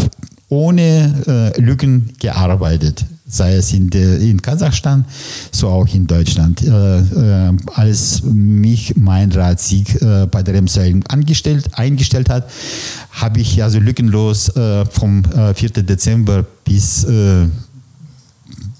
ohne 0.50 1.54
Lücken 1.58 2.14
gearbeitet. 2.20 3.06
Sei 3.30 3.56
es 3.56 3.74
in, 3.74 3.90
der, 3.90 4.20
in 4.20 4.42
Kasachstan, 4.42 5.04
so 5.52 5.68
auch 5.68 5.88
in 5.94 6.08
Deutschland. 6.08 6.64
Äh, 6.64 7.00
äh, 7.50 7.58
als 7.74 8.24
mich 8.24 8.96
mein 8.96 9.32
Rat 9.34 9.60
Sieg 9.60 10.02
äh, 10.02 10.28
bei 10.28 10.44
der 10.44 10.54
Remseilen 10.54 11.06
angestellt, 11.08 11.70
eingestellt 11.74 12.30
hat, 12.30 12.50
habe 13.12 13.42
ich 13.42 13.62
also 13.62 13.80
lückenlos 13.80 14.50
äh, 14.56 14.86
vom 14.86 15.26
äh, 15.26 15.54
4. 15.54 15.70
Dezember 15.84 16.46
bis 16.64 17.04
äh, 17.04 17.48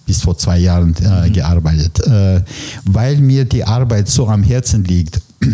bis 0.08 0.22
vor 0.22 0.38
zwei 0.38 0.58
Jahren 0.58 0.96
äh, 1.02 1.30
gearbeitet, 1.30 2.00
äh, 2.08 2.42
weil 2.86 3.18
mir 3.18 3.46
die 3.46 3.64
Arbeit 3.64 4.08
so 4.08 4.28
am 4.28 4.42
Herzen 4.42 4.84
liegt 4.86 5.22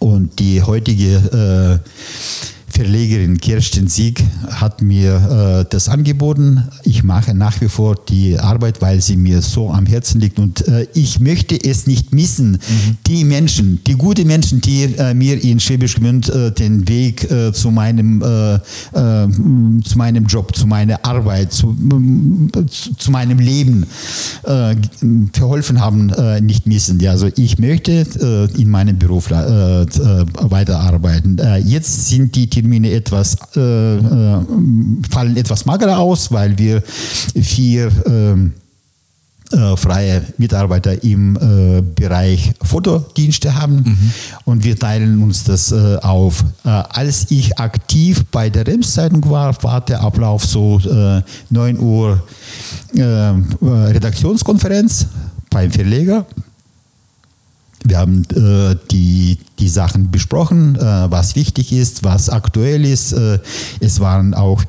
und 0.00 0.38
die 0.38 0.60
heutige 0.60 1.80
äh, 1.80 1.88
Verlegerin 2.78 3.38
Kirsten 3.38 3.88
Sieg 3.88 4.22
hat 4.50 4.82
mir 4.82 5.64
äh, 5.66 5.68
das 5.68 5.88
angeboten. 5.88 6.62
Ich 6.84 7.02
mache 7.02 7.34
nach 7.34 7.60
wie 7.60 7.66
vor 7.66 7.96
die 7.96 8.38
Arbeit, 8.38 8.80
weil 8.80 9.00
sie 9.00 9.16
mir 9.16 9.42
so 9.42 9.72
am 9.72 9.84
Herzen 9.84 10.20
liegt 10.20 10.38
und 10.38 10.68
äh, 10.68 10.86
ich 10.94 11.18
möchte 11.18 11.56
es 11.56 11.88
nicht 11.88 12.14
missen. 12.14 12.60
Die 13.08 13.24
Menschen, 13.24 13.80
die 13.84 13.94
guten 13.94 14.28
Menschen, 14.28 14.60
die 14.60 14.94
äh, 14.96 15.12
mir 15.12 15.42
in 15.42 15.58
Schwäbisch 15.58 15.96
Gmünd 15.96 16.28
äh, 16.28 16.52
den 16.52 16.86
Weg 16.86 17.28
äh, 17.28 17.52
zu 17.52 17.72
meinem 17.72 18.22
äh, 18.22 18.60
zu 19.82 19.98
meinem 19.98 20.26
Job, 20.26 20.54
zu 20.54 20.68
meiner 20.68 21.04
Arbeit, 21.04 21.52
zu, 21.52 21.76
zu, 22.70 23.10
meinem 23.10 23.40
Leben 23.40 23.86
verholfen 25.32 25.80
haben, 25.80 26.12
nicht 26.44 26.66
missen. 26.66 27.00
Ja, 27.00 27.12
also 27.12 27.30
ich 27.36 27.58
möchte 27.58 28.50
in 28.56 28.68
meinem 28.70 28.98
Beruf 28.98 29.30
weiterarbeiten. 29.30 31.40
Jetzt 31.64 32.08
sind 32.08 32.36
die 32.36 32.48
Termine 32.48 32.67
etwas 32.84 33.36
äh, 33.56 33.96
äh, 33.96 34.44
fallen 35.10 35.36
etwas 35.36 35.66
magerer 35.66 35.98
aus, 35.98 36.32
weil 36.32 36.56
wir 36.58 36.82
vier 36.82 37.90
ähm, 38.06 38.52
äh, 39.52 39.76
freie 39.76 40.22
Mitarbeiter 40.36 41.02
im 41.02 41.36
äh, 41.36 41.80
Bereich 41.80 42.52
Fotodienste 42.62 43.54
haben 43.54 44.12
und 44.44 44.62
wir 44.62 44.78
teilen 44.78 45.22
uns 45.22 45.44
das 45.44 45.72
äh, 45.72 45.96
auf. 46.02 46.44
Äh, 46.64 46.68
als 46.68 47.30
ich 47.30 47.58
aktiv 47.58 48.26
bei 48.30 48.50
der 48.50 48.66
Rems-Zeitung 48.66 49.30
war, 49.30 49.56
war 49.62 49.80
der 49.80 50.02
Ablauf 50.02 50.44
so 50.44 50.78
äh, 50.80 51.22
9 51.48 51.78
Uhr 51.78 52.22
äh, 52.94 53.02
Redaktionskonferenz 53.02 55.06
beim 55.50 55.70
Verleger. 55.70 56.26
Wir 57.88 57.98
haben 57.98 58.24
äh, 58.34 58.76
die, 58.90 59.38
die 59.58 59.68
Sachen 59.68 60.10
besprochen, 60.10 60.76
äh, 60.76 61.10
was 61.10 61.36
wichtig 61.36 61.72
ist, 61.72 62.04
was 62.04 62.28
aktuell 62.28 62.84
ist. 62.84 63.12
Äh, 63.12 63.38
es 63.80 63.98
waren 63.98 64.34
auch 64.34 64.62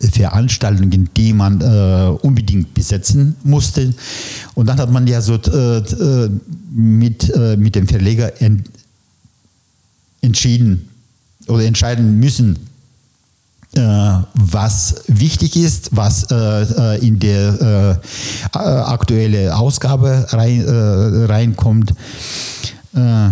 Veranstaltungen, 0.00 1.10
die 1.14 1.34
man 1.34 1.60
äh, 1.60 2.16
unbedingt 2.22 2.72
besetzen 2.72 3.36
musste. 3.44 3.92
Und 4.54 4.66
dann 4.66 4.78
hat 4.78 4.90
man 4.90 5.06
ja 5.06 5.20
so 5.20 5.34
äh, 5.34 5.78
äh, 5.78 6.30
mit, 6.70 7.36
mit 7.58 7.74
dem 7.74 7.86
Verleger 7.86 8.40
en, 8.40 8.64
entschieden 10.22 10.88
oder 11.46 11.64
entscheiden 11.64 12.18
müssen, 12.18 12.69
was 13.72 15.02
wichtig 15.06 15.56
ist, 15.56 15.90
was 15.92 16.24
äh, 16.30 16.34
äh, 16.34 17.06
in 17.06 17.18
der 17.20 18.00
äh, 18.52 18.58
aktuelle 18.58 19.56
Ausgabe 19.56 20.26
rein, 20.30 20.66
äh, 20.66 21.24
reinkommt. 21.26 21.94
Äh, 22.94 23.28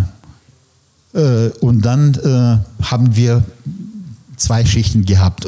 äh, 1.13 1.49
und 1.59 1.83
dann 1.83 2.13
äh, 2.13 2.85
haben 2.85 3.15
wir 3.15 3.43
zwei 4.37 4.65
Schichten 4.65 5.05
gehabt. 5.05 5.47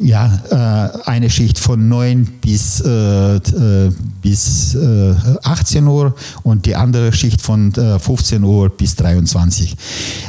Ja, 0.00 0.40
äh, 0.50 1.08
eine 1.08 1.30
Schicht 1.30 1.58
von 1.58 1.88
9 1.88 2.24
bis, 2.40 2.80
äh, 2.80 3.36
äh, 3.36 3.92
bis 4.22 4.74
äh, 4.74 5.14
18 5.42 5.86
Uhr 5.86 6.14
und 6.42 6.66
die 6.66 6.76
andere 6.76 7.12
Schicht 7.12 7.42
von 7.42 7.74
äh, 7.74 7.98
15 7.98 8.42
Uhr 8.42 8.70
bis 8.70 8.96
23. 8.96 9.76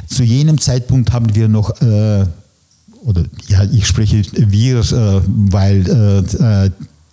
Zu 0.08 0.24
jenem 0.24 0.60
Zeitpunkt 0.60 1.14
haben 1.14 1.34
wir 1.34 1.48
noch 1.48 1.82
äh, 1.82 2.26
oder 3.02 3.24
ja, 3.48 3.64
ich 3.64 3.88
spreche 3.88 4.24
wir, 4.34 4.80
äh, 4.80 5.22
weil 5.26 5.90
äh, 5.90 6.70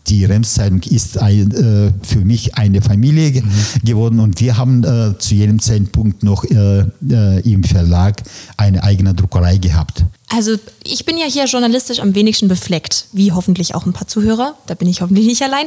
die 0.09 0.24
Rems-Zeitung 0.24 0.81
ist 0.83 1.18
ein, 1.18 1.51
äh, 1.53 1.92
für 2.07 2.24
mich 2.24 2.57
eine 2.57 2.81
Familie 2.81 3.42
mhm. 3.42 3.85
geworden 3.85 4.20
und 4.20 4.40
wir 4.40 4.57
haben 4.57 4.85
äh, 4.85 5.18
zu 5.18 5.35
jedem 5.35 5.61
Zeitpunkt 5.61 6.22
noch 6.22 6.44
äh, 6.44 6.85
äh, 7.09 7.40
im 7.51 7.64
Verlag 7.64 8.22
eine 8.57 8.83
eigene 8.83 9.14
Druckerei 9.14 9.59
gehabt. 9.59 10.05
Also 10.29 10.57
ich 10.85 11.05
bin 11.05 11.18
ja 11.18 11.27
hier 11.27 11.44
journalistisch 11.46 12.01
am 12.01 12.14
wenigsten 12.14 12.48
befleckt, 12.48 13.07
wie 13.12 13.33
hoffentlich 13.33 13.74
auch 13.74 13.87
ein 13.87 13.92
paar 13.92 14.09
Zuhörer, 14.09 14.55
da 14.66 14.74
bin 14.74 14.88
ich 14.88 15.01
hoffentlich 15.01 15.27
nicht 15.27 15.42
allein. 15.42 15.66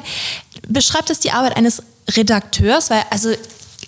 Beschreibt 0.68 1.10
es 1.10 1.20
die 1.20 1.32
Arbeit 1.32 1.56
eines 1.58 1.84
Redakteurs, 2.10 2.90
weil 2.90 3.02
also 3.10 3.30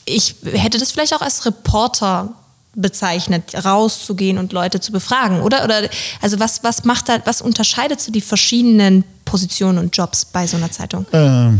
ich 0.05 0.35
hätte 0.43 0.77
das 0.77 0.91
vielleicht 0.91 1.13
auch 1.13 1.21
als 1.21 1.45
Reporter 1.45 2.33
bezeichnet, 2.75 3.65
rauszugehen 3.65 4.37
und 4.37 4.53
Leute 4.53 4.79
zu 4.79 4.91
befragen, 4.91 5.41
oder? 5.41 5.63
Oder 5.63 5.89
also 6.21 6.39
was, 6.39 6.63
was 6.63 6.85
macht 6.85 7.09
da, 7.09 7.19
was 7.25 7.41
unterscheidet 7.41 8.01
so 8.01 8.11
die 8.11 8.21
verschiedenen 8.21 9.03
Positionen 9.25 9.77
und 9.77 9.95
Jobs 9.95 10.25
bei 10.25 10.47
so 10.47 10.57
einer 10.57 10.71
Zeitung? 10.71 11.05
Ähm. 11.13 11.59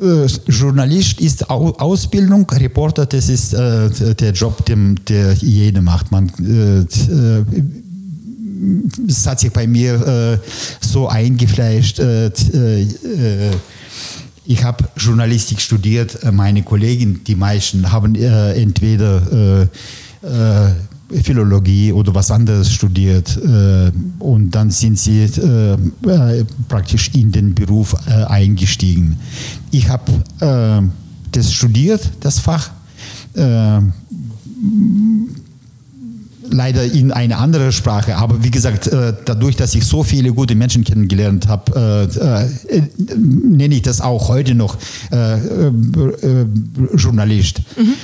Äh, 0.00 0.26
Journalist 0.46 1.20
ist 1.20 1.50
Ausbildung, 1.50 2.48
Reporter, 2.48 3.06
das 3.06 3.28
ist 3.28 3.52
äh, 3.52 4.14
der 4.14 4.32
Job, 4.32 4.64
den, 4.66 5.00
der 5.08 5.32
jeder 5.32 5.80
macht. 5.80 6.12
Man, 6.12 6.30
äh, 6.40 6.80
äh 6.80 7.44
es 9.08 9.26
hat 9.26 9.38
sich 9.38 9.52
bei 9.52 9.66
mir 9.66 9.94
äh, 9.94 10.38
so 10.80 11.08
eingefleischt. 11.08 12.00
Äh, 12.00 12.30
ich 14.44 14.64
habe 14.64 14.84
Journalistik 14.96 15.60
studiert, 15.60 16.18
meine 16.32 16.62
Kollegen, 16.62 17.22
die 17.24 17.36
meisten, 17.36 17.92
haben 17.92 18.14
entweder 18.14 19.62
äh, 19.62 19.66
Philologie 21.10 21.92
oder 21.92 22.14
was 22.14 22.30
anderes 22.30 22.70
studiert 22.70 23.36
äh, 23.36 23.90
und 24.18 24.50
dann 24.50 24.70
sind 24.70 24.98
sie 24.98 25.22
äh, 25.22 25.72
äh 26.06 26.44
praktisch 26.68 27.10
in 27.14 27.32
den 27.32 27.54
Beruf 27.54 27.96
äh, 28.06 28.24
eingestiegen. 28.24 29.18
Ich 29.70 29.88
habe 29.88 30.12
äh, 30.40 30.82
das 31.32 31.52
studiert, 31.52 32.10
das 32.20 32.38
Fach, 32.38 32.70
leider 36.50 36.82
in 36.82 37.12
eine 37.12 37.36
andere 37.36 37.70
Sprache, 37.70 38.16
aber 38.16 38.42
wie 38.42 38.50
gesagt, 38.50 38.90
dadurch, 39.26 39.54
dass 39.54 39.74
ich 39.76 39.84
so 39.84 40.02
viele 40.02 40.32
gute 40.32 40.56
Menschen 40.56 40.82
kennengelernt 40.82 41.46
habe, 41.46 42.08
nenne 43.14 43.74
ich 43.74 43.82
das 43.82 44.00
auch 44.00 44.28
heute 44.28 44.56
noch 44.56 44.78
Journalist. 46.96 47.60
Mhm. 47.76 47.94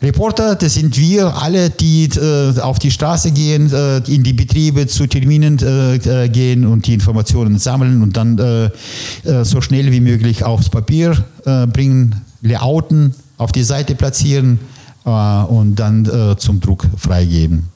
Reporter, 0.00 0.54
das 0.54 0.74
sind 0.74 0.96
wir 0.96 1.34
alle, 1.42 1.70
die 1.70 2.04
äh, 2.04 2.60
auf 2.60 2.78
die 2.78 2.92
Straße 2.92 3.32
gehen, 3.32 3.72
äh, 3.72 3.98
in 4.06 4.22
die 4.22 4.32
Betriebe 4.32 4.86
zu 4.86 5.08
Terminen 5.08 5.58
äh, 5.58 5.96
äh 5.96 6.28
gehen 6.28 6.66
und 6.66 6.86
die 6.86 6.94
Informationen 6.94 7.58
sammeln 7.58 8.02
und 8.02 8.16
dann 8.16 8.38
äh, 8.38 8.70
äh, 9.28 9.44
so 9.44 9.60
schnell 9.60 9.90
wie 9.90 10.00
möglich 10.00 10.44
aufs 10.44 10.68
Papier 10.68 11.24
bringen, 11.72 12.26
layouten, 12.42 13.14
auf 13.38 13.52
die 13.52 13.62
Seite 13.62 13.94
platzieren 13.94 14.58
und 15.04 15.76
dann 15.76 16.36
zum 16.36 16.60
Druck 16.60 16.84
freigeben. 16.98 17.68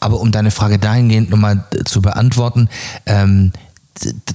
Aber 0.00 0.20
um 0.20 0.32
deine 0.32 0.50
Frage 0.50 0.78
dahingehend 0.78 1.28
nochmal 1.28 1.66
zu 1.84 2.00
beantworten, 2.00 2.70
ähm, 3.04 3.52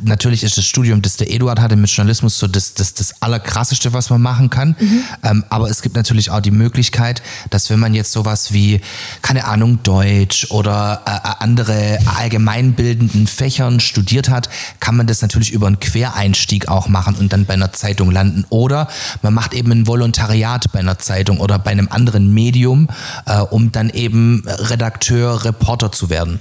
natürlich 0.03 0.43
ist 0.43 0.57
das 0.57 0.65
Studium, 0.65 1.01
das 1.01 1.17
der 1.17 1.31
Eduard 1.31 1.59
hatte 1.59 1.75
mit 1.75 1.89
Journalismus, 1.89 2.39
so 2.39 2.47
das, 2.47 2.73
das, 2.73 2.93
das 2.93 3.21
Allerkrasseste, 3.21 3.91
was 3.91 4.09
man 4.09 4.21
machen 4.21 4.49
kann. 4.49 4.75
Mhm. 4.79 5.03
Ähm, 5.23 5.43
aber 5.49 5.69
es 5.69 5.81
gibt 5.81 5.95
natürlich 5.95 6.31
auch 6.31 6.39
die 6.39 6.51
Möglichkeit, 6.51 7.21
dass 7.49 7.69
wenn 7.69 7.79
man 7.79 7.93
jetzt 7.93 8.11
sowas 8.11 8.53
wie, 8.53 8.81
keine 9.21 9.45
Ahnung, 9.45 9.83
Deutsch 9.83 10.49
oder 10.51 11.01
äh, 11.05 11.11
äh, 11.11 11.33
andere 11.39 11.99
allgemeinbildenden 12.17 13.27
Fächern 13.27 13.79
studiert 13.79 14.29
hat, 14.29 14.49
kann 14.79 14.95
man 14.95 15.07
das 15.07 15.21
natürlich 15.21 15.51
über 15.51 15.67
einen 15.67 15.79
Quereinstieg 15.79 16.69
auch 16.69 16.87
machen 16.87 17.15
und 17.15 17.33
dann 17.33 17.45
bei 17.45 17.53
einer 17.53 17.73
Zeitung 17.73 18.11
landen. 18.11 18.45
Oder 18.49 18.87
man 19.21 19.33
macht 19.33 19.53
eben 19.53 19.71
ein 19.71 19.87
Volontariat 19.87 20.71
bei 20.71 20.79
einer 20.79 20.99
Zeitung 20.99 21.39
oder 21.39 21.59
bei 21.59 21.71
einem 21.71 21.89
anderen 21.89 22.33
Medium, 22.33 22.87
äh, 23.25 23.39
um 23.39 23.71
dann 23.71 23.89
eben 23.89 24.43
Redakteur, 24.47 25.43
Reporter 25.43 25.91
zu 25.91 26.09
werden. 26.09 26.39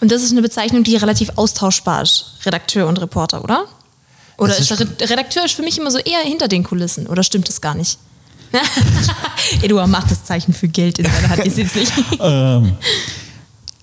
Und 0.00 0.12
das 0.12 0.22
ist 0.22 0.32
eine 0.32 0.42
Bezeichnung, 0.42 0.82
die 0.84 0.96
relativ 0.96 1.30
austauschbar 1.36 2.02
ist, 2.02 2.36
Redakteur 2.44 2.86
und 2.86 3.00
Reporter, 3.00 3.42
oder? 3.42 3.64
Oder 4.38 4.56
ist, 4.56 4.70
ist 4.70 5.10
Redakteur 5.10 5.44
ist 5.44 5.54
für 5.54 5.62
mich 5.62 5.78
immer 5.78 5.90
so 5.90 5.98
eher 5.98 6.20
hinter 6.20 6.48
den 6.48 6.62
Kulissen, 6.62 7.06
oder 7.06 7.22
stimmt 7.22 7.48
das 7.48 7.60
gar 7.60 7.74
nicht? 7.74 7.98
Eduard 9.62 9.88
macht 9.88 10.10
das 10.10 10.24
Zeichen 10.24 10.52
für 10.52 10.68
Geld 10.68 10.98
in 10.98 11.06
seiner 11.06 11.30
Hand, 11.30 11.44
ihr 11.44 11.50
seht 11.50 11.66
es 11.66 11.74
nicht. 11.74 11.92
ähm, 12.20 12.76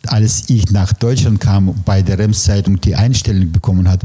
als 0.07 0.49
ich 0.49 0.69
nach 0.71 0.93
Deutschland 0.93 1.39
kam, 1.39 1.73
bei 1.85 2.01
der 2.01 2.19
Rems-Zeitung 2.19 2.79
die 2.79 2.95
Einstellung 2.95 3.51
bekommen 3.51 3.89
hat, 3.89 4.01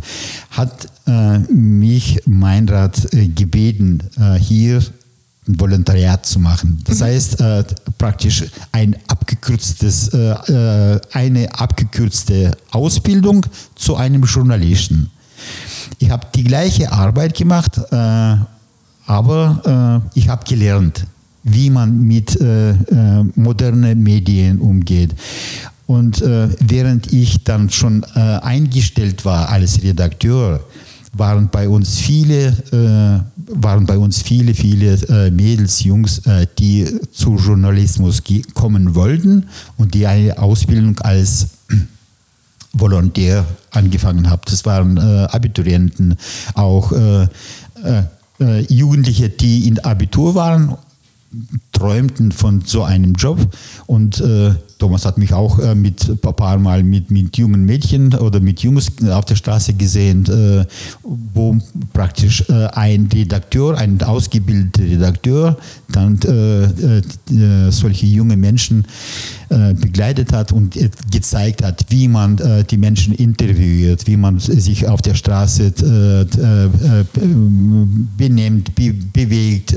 hat 0.50 0.88
äh, 1.06 1.38
mich 1.52 2.20
Meinrad 2.26 3.12
äh, 3.12 3.28
gebeten, 3.28 4.02
äh, 4.18 4.38
hier 4.38 4.82
ein 5.48 5.58
Volontariat 5.58 6.24
zu 6.26 6.38
machen. 6.38 6.78
Das 6.84 7.00
mhm. 7.00 7.04
heißt, 7.04 7.40
äh, 7.40 7.64
praktisch 7.96 8.44
ein 8.72 8.96
abgekürztes, 9.08 10.08
äh, 10.08 10.30
äh, 10.30 11.00
eine 11.12 11.52
abgekürzte 11.58 12.52
Ausbildung 12.70 13.44
zu 13.74 13.96
einem 13.96 14.22
Journalisten. 14.24 15.10
Ich 15.98 16.10
habe 16.10 16.26
die 16.34 16.44
gleiche 16.44 16.92
Arbeit 16.92 17.36
gemacht, 17.36 17.78
äh, 17.90 18.36
aber 19.06 20.02
äh, 20.14 20.18
ich 20.18 20.28
habe 20.28 20.44
gelernt, 20.44 21.06
wie 21.42 21.70
man 21.70 22.02
mit 22.02 22.38
äh, 22.40 22.74
modernen 23.34 24.02
Medien 24.02 24.58
umgeht. 24.58 25.14
Und 25.86 26.20
während 26.20 27.14
ich 27.14 27.44
dann 27.44 27.70
schon 27.70 28.04
eingestellt 28.04 29.24
war 29.24 29.48
als 29.48 29.82
Redakteur, 29.82 30.60
waren 31.12 31.48
bei 31.48 31.68
uns 31.68 31.98
viele, 31.98 32.48
äh, 32.72 33.20
waren 33.54 33.86
bei 33.86 33.98
uns 33.98 34.22
viele, 34.22 34.54
viele 34.54 34.94
äh, 35.08 35.30
Mädels, 35.30 35.82
Jungs, 35.82 36.18
äh, 36.26 36.46
die 36.58 36.86
zu 37.12 37.36
Journalismus 37.36 38.22
kommen 38.54 38.94
wollten 38.94 39.48
und 39.76 39.94
die 39.94 40.06
eine 40.06 40.38
Ausbildung 40.38 40.98
als 41.00 41.48
Volontär 42.72 43.44
angefangen 43.70 44.28
haben. 44.30 44.42
Das 44.46 44.64
waren 44.64 44.96
äh, 44.96 45.00
Abiturienten, 45.30 46.16
auch 46.54 46.92
äh, 46.92 47.28
äh, 48.40 48.60
Jugendliche, 48.68 49.28
die 49.28 49.66
in 49.66 49.78
Abitur 49.80 50.34
waren 50.34 50.76
träumten 51.72 52.32
von 52.32 52.62
so 52.64 52.82
einem 52.82 53.14
Job. 53.14 53.38
Und 53.86 54.20
äh, 54.20 54.54
Thomas 54.78 55.04
hat 55.04 55.18
mich 55.18 55.32
auch 55.32 55.58
äh, 55.58 55.74
mit 55.74 56.08
ein 56.08 56.18
paar 56.18 56.58
Mal 56.58 56.82
mit, 56.82 57.10
mit 57.10 57.36
jungen 57.36 57.64
Mädchen 57.64 58.14
oder 58.14 58.40
mit 58.40 58.60
Jungs 58.60 58.92
auf 59.10 59.24
der 59.24 59.36
Straße 59.36 59.74
gesehen, 59.74 60.24
äh, 60.26 60.64
wo 61.02 61.56
praktisch 61.92 62.48
äh, 62.48 62.66
ein 62.72 63.08
Redakteur, 63.12 63.76
ein 63.76 64.00
ausgebildeter 64.02 64.82
Redakteur, 64.82 65.56
dann 65.90 66.18
äh, 66.22 66.98
äh, 66.98 67.70
solche 67.70 68.06
junge 68.06 68.36
Menschen 68.36 68.86
begleitet 69.48 70.32
hat 70.32 70.52
und 70.52 70.76
gezeigt 71.10 71.62
hat, 71.62 71.86
wie 71.88 72.08
man 72.08 72.38
die 72.70 72.76
Menschen 72.76 73.14
interviewt, 73.14 74.06
wie 74.06 74.16
man 74.16 74.38
sich 74.38 74.86
auf 74.86 75.02
der 75.02 75.14
Straße 75.14 75.72
benimmt, 78.16 78.74
be 78.74 78.92
bewegt 79.12 79.74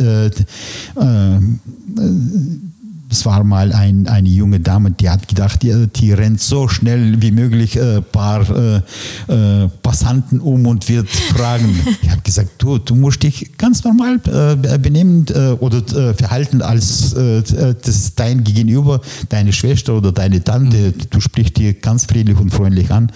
es 3.11 3.25
war 3.25 3.43
mal 3.43 3.73
ein, 3.73 4.07
eine 4.07 4.29
junge 4.29 4.61
Dame, 4.61 4.91
die 4.91 5.09
hat 5.09 5.27
gedacht, 5.27 5.61
die, 5.63 5.87
die 5.87 6.13
rennt 6.13 6.39
so 6.39 6.69
schnell 6.69 7.21
wie 7.21 7.31
möglich 7.31 7.79
ein 7.79 7.97
äh, 7.97 8.01
paar 8.01 8.49
äh, 8.49 8.81
äh, 9.27 9.69
Passanten 9.83 10.39
um 10.39 10.65
und 10.65 10.87
wird 10.87 11.09
fragen. 11.09 11.77
Ich 12.01 12.09
habe 12.09 12.21
gesagt, 12.21 12.51
du, 12.59 12.77
du 12.77 12.95
musst 12.95 13.23
dich 13.23 13.57
ganz 13.57 13.83
normal 13.83 14.19
äh, 14.25 14.77
benehmen 14.77 15.25
äh, 15.27 15.51
oder 15.59 15.77
äh, 15.77 16.13
verhalten, 16.13 16.61
als 16.61 17.13
das 17.13 18.15
dein 18.15 18.43
Gegenüber, 18.43 19.01
deine 19.27 19.51
Schwester 19.51 19.95
oder 19.95 20.11
deine 20.11 20.41
Tante. 20.43 20.77
Mhm. 20.77 20.93
Du 21.09 21.19
sprichst 21.19 21.57
dir 21.57 21.73
ganz 21.73 22.05
friedlich 22.05 22.39
und 22.39 22.51
freundlich 22.51 22.89
an. 22.91 23.11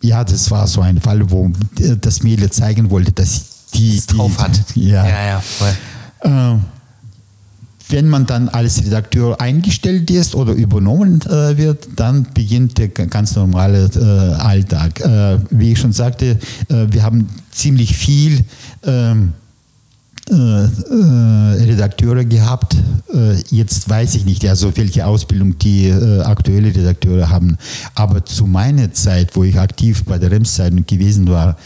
ja, 0.00 0.24
das 0.24 0.50
war 0.50 0.66
so 0.66 0.80
ein 0.80 1.00
Fall, 1.00 1.30
wo 1.30 1.50
das 2.00 2.22
Mädel 2.22 2.50
zeigen 2.50 2.90
wollte, 2.90 3.12
dass 3.12 3.66
die, 3.74 3.96
das 3.96 4.06
drauf 4.06 4.32
die, 4.36 4.42
hat. 4.42 4.60
Ja, 4.74 5.08
ja, 5.08 5.26
ja 5.26 5.40
voll. 5.40 5.76
Äh, 6.22 6.56
wenn 7.88 8.08
man 8.08 8.26
dann 8.26 8.48
als 8.48 8.84
Redakteur 8.84 9.40
eingestellt 9.40 10.10
ist 10.10 10.34
oder 10.34 10.52
übernommen 10.52 11.22
äh, 11.22 11.56
wird, 11.56 11.88
dann 11.96 12.26
beginnt 12.34 12.78
der 12.78 12.88
ganz 12.88 13.34
normale 13.34 13.90
äh, 13.94 14.34
Alltag. 14.34 15.00
Äh, 15.00 15.38
wie 15.50 15.72
ich 15.72 15.78
schon 15.78 15.92
sagte, 15.92 16.38
äh, 16.68 16.86
wir 16.90 17.02
haben 17.02 17.28
ziemlich 17.50 17.96
viel 17.96 18.44
ähm, 18.84 19.32
äh, 20.28 20.34
Redakteure 20.34 22.24
gehabt. 22.24 22.76
jetzt 23.50 23.88
weiß 23.88 24.14
ich 24.16 24.26
nicht, 24.26 24.46
also 24.46 24.76
welche 24.76 25.06
Ausbildung 25.06 25.58
die 25.58 25.90
aktuelle 25.90 26.68
Redakteure 26.68 27.30
haben. 27.30 27.56
Aber 27.94 28.22
zu 28.26 28.46
meiner 28.46 28.92
Zeit, 28.92 29.34
wo 29.34 29.44
ich 29.44 29.58
aktiv 29.58 30.04
bei 30.04 30.18
der 30.18 30.30
Rems-Zeitung 30.30 30.84
gewesen 30.84 31.28
war, 31.28 31.56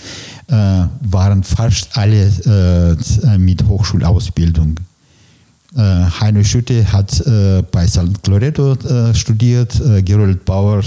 waren 0.46 1.42
fast 1.42 1.88
alle 1.98 2.30
mit 3.36 3.66
Hochschulausbildung. 3.66 4.76
Äh, 5.74 5.80
Heino 6.20 6.44
Schütte 6.44 6.92
hat 6.92 7.18
äh, 7.26 7.62
bei 7.70 7.86
St. 7.86 8.26
Loreto 8.26 8.72
äh, 8.74 9.14
studiert, 9.14 9.80
Gerold 10.04 10.44
Bauer, 10.44 10.82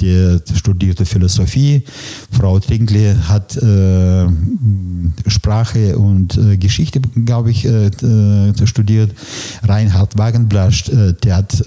der 0.00 0.40
studierte 0.54 1.04
Philosophie, 1.04 1.84
Frau 2.30 2.58
Trinkle 2.58 3.16
hat 3.28 3.58
Sprache 5.26 5.98
und 5.98 6.38
Geschichte, 6.58 7.00
glaube 7.24 7.50
ich, 7.50 7.68
studiert, 8.64 9.12
Reinhard 9.62 10.18
Wagenblasch, 10.18 10.90
der 11.22 11.36
hat 11.36 11.62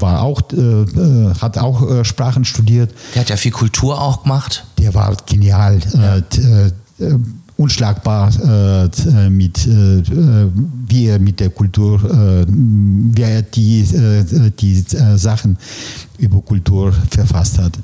war 0.00 0.22
auch, 0.22 0.40
äh, 0.52 1.34
hat 1.40 1.58
auch 1.58 1.88
äh, 1.88 2.04
Sprachen 2.04 2.44
studiert. 2.44 2.92
Der 3.14 3.22
hat 3.22 3.30
ja 3.30 3.36
viel 3.36 3.52
Kultur 3.52 4.00
auch 4.00 4.22
gemacht. 4.22 4.64
Der 4.78 4.94
war 4.94 5.16
genial. 5.26 5.80
Äh, 5.94 6.18
äh, 7.04 7.18
unschlagbar 7.60 8.32
äh, 8.42 9.28
mit, 9.28 9.66
äh, 9.66 9.98
äh, 9.98 10.50
wie 10.88 11.06
er 11.06 11.18
mit 11.18 11.40
der 11.40 11.50
Kultur, 11.50 12.02
äh, 12.02 12.46
wie 12.48 13.22
er 13.22 13.42
die, 13.42 13.80
äh, 13.80 14.50
die 14.58 14.82
äh, 14.96 15.18
Sachen 15.18 15.58
über 16.18 16.40
Kultur 16.40 16.92
verfasst 17.10 17.58
hat. 17.58 17.78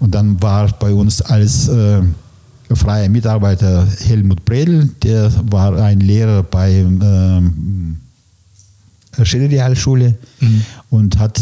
Und 0.00 0.12
dann 0.14 0.42
war 0.42 0.68
bei 0.78 0.92
uns 0.92 1.22
als 1.22 1.70
freier 2.74 3.08
Mitarbeiter 3.08 3.86
Helmut 4.06 4.44
Bredel, 4.44 4.90
der 5.02 5.32
war 5.50 5.76
ein 5.76 6.00
Lehrer 6.00 6.42
bei 6.42 6.70
ähm, 6.80 7.96
Schiller-Realschule 9.22 10.14
und 10.90 11.18
hat 11.18 11.40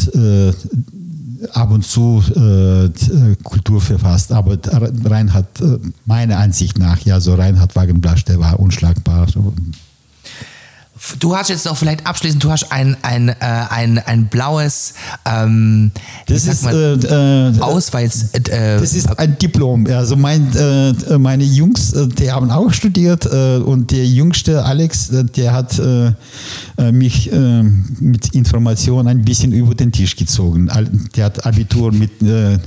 ab 1.53 1.71
und 1.71 1.85
zu 1.85 2.23
äh, 2.31 2.89
t- 2.91 3.37
Kultur 3.43 3.81
verfasst. 3.81 4.33
Aber 4.33 4.57
Reinhard, 5.05 5.61
äh, 5.61 5.79
meiner 6.07 6.39
Ansicht 6.39 6.79
nach, 6.79 7.01
ja, 7.01 7.21
so 7.21 7.35
Reinhard 7.35 7.77
Wagenblasch, 7.77 8.25
der 8.25 8.39
war 8.41 8.59
unschlagbar. 8.61 9.27
Du 11.19 11.37
hast 11.37 11.51
jetzt 11.51 11.67
noch 11.67 11.77
vielleicht 11.77 12.07
abschließend, 12.07 12.43
du 12.43 12.51
hast 12.51 12.71
ein, 12.73 12.97
ein, 13.03 13.29
äh, 13.29 13.35
ein, 13.41 13.99
ein 13.99 14.27
blaues 14.27 14.95
ähm, 15.27 15.91
Das 16.27 16.47
ist, 16.47 16.65
man, 16.65 16.75
äh, 16.75 17.49
äh, 17.49 17.61
Ausweis. 17.61 18.31
Äh, 18.33 18.79
Das 18.79 18.95
ist 18.95 19.19
ein 19.19 19.39
Diplom. 19.39 19.87
Also 19.87 20.17
mein, 20.17 20.55
äh, 20.57 21.19
meine 21.19 21.45
Jungs, 21.45 21.93
äh, 21.93 22.09
die 22.09 22.31
haben 22.31 22.51
auch 22.51 22.73
studiert 22.73 23.27
äh, 23.27 23.57
und 23.59 23.91
der 23.91 24.07
jüngste 24.07 24.65
Alex, 24.65 25.11
äh, 25.11 25.25
der 25.25 25.53
hat 25.53 25.79
äh, 25.79 26.13
äh, 26.79 26.93
mich 26.93 27.33
äh, 27.33 27.63
mit 27.63 28.35
Informationen 28.35 29.09
ein 29.09 29.25
bisschen 29.25 29.53
über 29.53 29.75
den 29.75 29.93
Tisch 29.93 30.17
gezogen. 30.17 30.71
Der 31.17 31.27
hat 31.27 31.45
Abitur 31.45 31.93
mit 31.93 32.23
äh, 32.23 32.55
äh, 32.55 32.59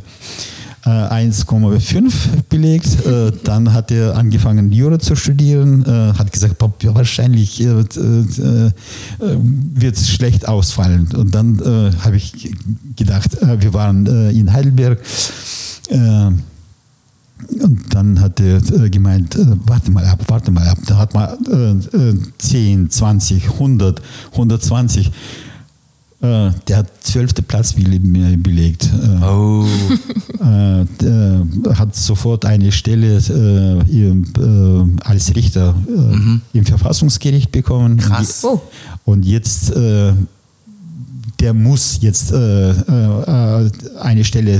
1,5 0.89 2.13
belegt. 2.49 3.05
Äh, 3.05 3.31
dann 3.43 3.73
hat 3.73 3.91
er 3.91 4.15
angefangen, 4.15 4.71
Jura 4.71 4.99
zu 4.99 5.15
studieren. 5.15 5.83
Äh, 5.85 6.17
hat 6.17 6.31
gesagt, 6.31 6.55
wahrscheinlich 6.59 7.61
äh, 7.61 7.65
äh, 7.65 7.69
äh, 7.69 8.71
wird 9.19 9.95
es 9.95 10.09
schlecht 10.09 10.47
ausfallen. 10.47 11.09
Und 11.15 11.35
dann 11.35 11.59
äh, 11.59 11.91
habe 12.03 12.17
ich 12.17 12.53
gedacht, 12.95 13.41
äh, 13.41 13.61
wir 13.61 13.73
waren 13.73 14.05
äh, 14.05 14.31
in 14.31 14.51
Heidelberg. 14.51 14.99
Äh, 15.89 16.31
und 17.61 17.93
dann 17.93 18.19
hat 18.19 18.39
er 18.39 18.57
äh, 18.57 18.89
gemeint, 18.89 19.35
äh, 19.35 19.45
warte 19.65 19.91
mal 19.91 20.05
ab, 20.05 20.19
warte 20.27 20.51
mal 20.51 20.67
ab. 20.67 20.79
Da 20.87 20.97
hat 20.97 21.13
man 21.13 21.83
äh, 21.93 22.09
äh, 22.09 22.19
10, 22.37 22.89
20, 22.89 23.51
100, 23.51 24.01
120. 24.31 25.11
Äh, 26.19 26.49
der 26.67 26.77
hat 26.77 26.87
zwölfte 27.01 27.43
Platz 27.43 27.73
bele- 27.75 28.37
belegt. 28.37 28.89
Äh, 28.91 29.23
oh, 29.23 29.65
äh, 30.39 30.85
der 30.99 31.45
hat 31.77 31.95
sofort 31.95 32.43
eine 32.43 32.71
Stelle 32.71 33.17
äh, 33.17 34.07
im, 34.09 34.23
äh, 34.99 35.03
als 35.03 35.35
Richter 35.35 35.75
äh, 35.87 36.57
im 36.57 36.65
Verfassungsgericht 36.65 37.51
bekommen. 37.51 37.97
Krass. 37.97 38.43
Oh. 38.43 38.59
Und 39.05 39.25
jetzt, 39.25 39.69
äh, 39.75 40.13
der 41.39 41.53
muss 41.53 41.99
jetzt 42.01 42.31
äh, 42.31 42.71
äh, 42.71 43.69
eine 44.01 44.23
Stelle 44.23 44.59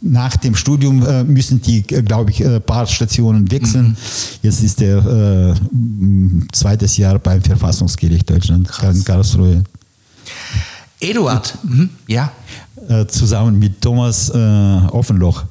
nach 0.00 0.36
dem 0.36 0.54
Studium 0.54 1.04
äh, 1.06 1.24
müssen 1.24 1.60
die, 1.60 1.78
äh, 1.78 2.02
glaube 2.02 2.30
ich, 2.30 2.44
ein 2.44 2.62
paar 2.62 2.86
Stationen 2.86 3.50
wechseln. 3.50 3.96
Jetzt 4.42 4.62
ist 4.62 4.80
der 4.80 4.98
äh, 4.98 5.54
zweites 6.52 6.96
Jahr 6.96 7.18
beim 7.18 7.42
Verfassungsgericht 7.42 8.28
Deutschland 8.28 8.68
in 8.82 9.04
Karlsruhe. 9.04 9.64
Eduard. 11.00 11.56
Mhm. 11.62 11.90
Ja. 12.06 12.32
Äh, 12.88 13.06
zusammen 13.06 13.58
mit 13.58 13.80
Thomas 13.80 14.30
äh, 14.30 14.36
Offenloch. 14.90 15.44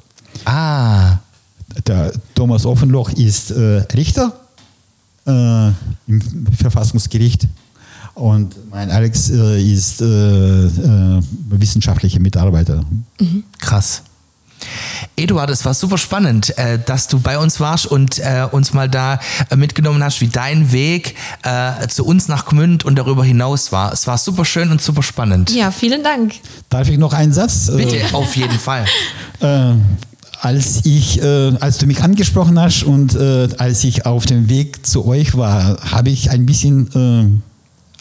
Ah. 0.44 1.18
Der 1.86 2.12
Thomas 2.34 2.64
Offenloch 2.64 3.10
ist 3.12 3.50
äh, 3.50 3.84
Richter 3.94 4.32
äh, 5.26 5.68
im 6.06 6.22
Verfassungsgericht 6.58 7.46
und 8.14 8.54
mein 8.70 8.90
Alex 8.90 9.30
äh, 9.30 9.60
ist 9.60 10.00
äh, 10.00 10.06
äh, 10.06 11.22
wissenschaftlicher 11.50 12.18
Mitarbeiter. 12.18 12.82
Krass. 13.58 14.02
Eduard, 15.16 15.50
es 15.50 15.64
war 15.64 15.74
super 15.74 15.98
spannend, 15.98 16.56
äh, 16.58 16.78
dass 16.78 17.08
du 17.08 17.18
bei 17.18 17.38
uns 17.38 17.58
warst 17.60 17.86
und 17.86 18.18
äh, 18.18 18.46
uns 18.50 18.74
mal 18.74 18.88
da 18.88 19.18
äh, 19.50 19.56
mitgenommen 19.56 20.02
hast, 20.02 20.20
wie 20.20 20.28
dein 20.28 20.72
Weg 20.72 21.14
äh, 21.42 21.86
zu 21.88 22.04
uns 22.04 22.28
nach 22.28 22.46
Gmünd 22.46 22.84
und 22.84 22.96
darüber 22.96 23.24
hinaus 23.24 23.72
war. 23.72 23.92
Es 23.92 24.06
war 24.06 24.18
super 24.18 24.44
schön 24.44 24.70
und 24.70 24.82
super 24.82 25.02
spannend. 25.02 25.50
Ja, 25.50 25.70
vielen 25.70 26.02
Dank. 26.02 26.34
Darf 26.68 26.88
ich 26.88 26.98
noch 26.98 27.12
einen 27.12 27.32
Satz? 27.32 27.70
Bitte, 27.74 28.02
auf 28.12 28.36
jeden 28.36 28.58
Fall. 28.58 28.84
Äh, 29.38 29.74
als 30.40 30.86
ich, 30.86 31.20
äh, 31.20 31.52
als 31.60 31.76
du 31.76 31.86
mich 31.86 32.02
angesprochen 32.02 32.58
hast 32.58 32.84
und 32.84 33.14
äh, 33.14 33.48
als 33.58 33.84
ich 33.84 34.06
auf 34.06 34.24
dem 34.24 34.48
Weg 34.48 34.86
zu 34.86 35.06
euch 35.06 35.36
war, 35.36 35.78
habe 35.90 36.08
ich 36.08 36.30
ein 36.30 36.46
bisschen 36.46 37.42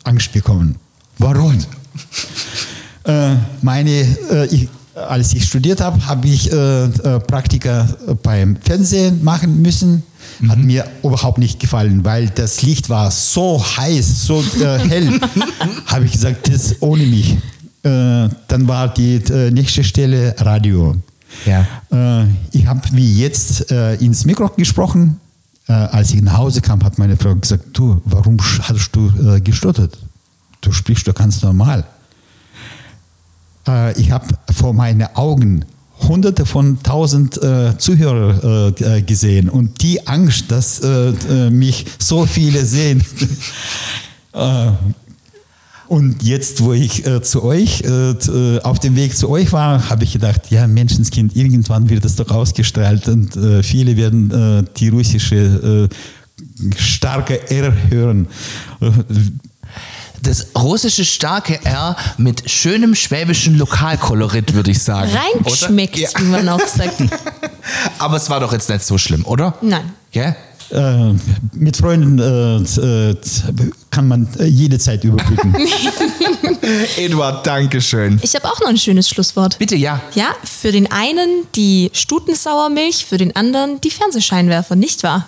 äh, 0.06 0.08
Angst 0.08 0.32
bekommen. 0.32 0.78
Warum? 1.18 1.58
äh, 3.04 3.36
meine, 3.62 3.90
äh, 4.32 4.46
ich, 4.48 4.70
als 4.96 5.34
ich 5.34 5.46
studiert 5.46 5.82
habe, 5.82 6.06
habe 6.06 6.28
ich 6.28 6.52
äh, 6.52 6.86
äh, 6.86 7.20
Praktika 7.20 7.88
beim 8.24 8.56
Fernsehen 8.58 9.24
machen 9.24 9.62
müssen. 9.62 10.04
Hat 10.50 10.58
mir 10.58 10.86
überhaupt 11.04 11.38
nicht 11.38 11.60
gefallen, 11.60 12.04
weil 12.04 12.30
das 12.30 12.62
Licht 12.62 12.90
war 12.90 13.12
so 13.12 13.64
heiß, 13.64 14.26
so 14.26 14.44
äh, 14.60 14.80
hell. 14.90 15.20
habe 15.86 16.06
ich 16.06 16.14
gesagt, 16.14 16.52
das 16.52 16.82
ohne 16.82 17.06
mich. 17.06 17.38
Äh, 17.84 18.30
dann 18.48 18.68
war 18.68 18.94
die 18.94 19.16
äh, 19.16 19.52
nächste 19.52 19.84
Stelle 19.84 20.36
Radio. 20.40 20.96
Ja. 21.46 21.66
Äh, 21.92 22.26
ich 22.52 22.66
habe 22.66 22.82
wie 22.94 23.20
jetzt 23.20 23.72
äh, 23.72 23.96
ins 23.96 24.26
Mikro 24.26 24.50
gesprochen. 24.50 25.20
Äh, 25.68 25.74
als 25.74 26.14
ich 26.14 26.22
nach 26.22 26.38
Hause 26.38 26.62
kam, 26.62 26.84
hat 26.84 26.98
meine 26.98 27.18
Frau 27.18 27.36
gesagt, 27.36 27.66
du, 27.74 28.02
warum 28.06 28.38
hast 28.62 28.92
du 28.94 29.12
äh, 29.36 29.42
gestottert? 29.42 29.98
Du 30.62 30.72
sprichst 30.72 31.08
doch 31.08 31.14
ganz 31.14 31.42
normal. 31.42 31.86
Äh, 33.68 34.00
ich 34.00 34.12
habe 34.12 34.28
vor 34.54 34.74
meinen 34.74 35.08
Augen 35.16 35.66
hunderte 36.08 36.46
von 36.46 36.82
tausend 36.84 37.42
äh, 37.42 37.78
Zuhörer 37.78 38.74
äh, 38.80 38.98
äh, 38.98 39.02
gesehen 39.02 39.50
und 39.50 39.82
die 39.82 40.06
Angst, 40.08 40.52
dass 40.52 40.82
äh, 40.82 41.10
äh, 41.10 41.50
mich 41.50 41.86
so 42.00 42.26
viele 42.26 42.66
sehen. 42.66 43.04
äh, 44.34 44.72
und 45.88 46.24
jetzt, 46.24 46.64
wo 46.64 46.74
ich 46.74 47.04
zu 47.22 47.44
euch, 47.44 47.84
auf 48.64 48.80
dem 48.80 48.96
Weg 48.96 49.16
zu 49.16 49.30
euch 49.30 49.52
war, 49.52 49.88
habe 49.88 50.04
ich 50.04 50.14
gedacht, 50.14 50.50
ja, 50.50 50.66
Menschenskind, 50.66 51.36
irgendwann 51.36 51.92
wird 51.92 52.04
es 52.06 52.16
doch 52.16 52.32
ausgestrahlt 52.32 53.08
und 53.08 53.38
viele 53.64 53.96
werden 53.96 54.68
die 54.78 54.88
russische 54.88 55.88
starke 56.76 57.52
R 57.52 57.72
hören. 57.92 58.28
Das 60.22 60.48
russische 60.58 61.06
starke 61.06 61.64
R 61.66 61.96
mit 62.18 62.50
schönem 62.50 62.96
schwäbischen 62.96 63.58
Lokalkolorit, 63.58 64.54
würde 64.54 64.72
ich 64.72 64.82
sagen. 64.82 65.12
Reingeschmeckt, 65.12 65.98
Oder? 65.98 66.20
wie 66.20 66.24
man 66.26 66.50
auch 66.50 66.68
sagt. 66.68 66.96
Aber 68.00 68.18
es 68.18 68.30
war 68.30 68.40
doch 68.40 68.54
jetzt 68.54 68.70
nicht 68.70 68.84
so 68.84 68.98
schlimm, 68.98 69.26
oder? 69.26 69.56
Nein. 69.62 69.94
Gell? 70.12 70.36
Äh, 70.72 71.14
mit 71.54 71.78
Freunden 71.78 72.18
äh, 72.18 73.12
äh, 73.12 73.16
kann 73.92 74.08
man 74.08 74.28
äh, 74.40 74.46
jede 74.46 74.80
Zeit 74.80 75.04
überbrücken. 75.04 75.56
Eduard, 76.98 77.46
danke 77.46 77.80
schön. 77.82 78.20
Ich 78.24 78.34
habe 78.34 78.46
auch 78.46 78.60
noch 78.60 78.70
ein 78.70 78.78
schönes 78.78 79.08
Schlusswort. 79.08 79.60
Bitte, 79.60 79.76
ja. 79.76 80.02
Ja, 80.16 80.36
für 80.44 80.72
den 80.72 80.92
einen 80.92 81.46
die 81.56 81.92
Stutensauermilch, 81.94 83.06
für 83.06 83.18
den 83.18 83.36
anderen 83.36 83.80
die 83.82 83.92
Fernsehscheinwerfer, 83.92 84.76
nicht 84.76 85.04
wahr? 85.04 85.28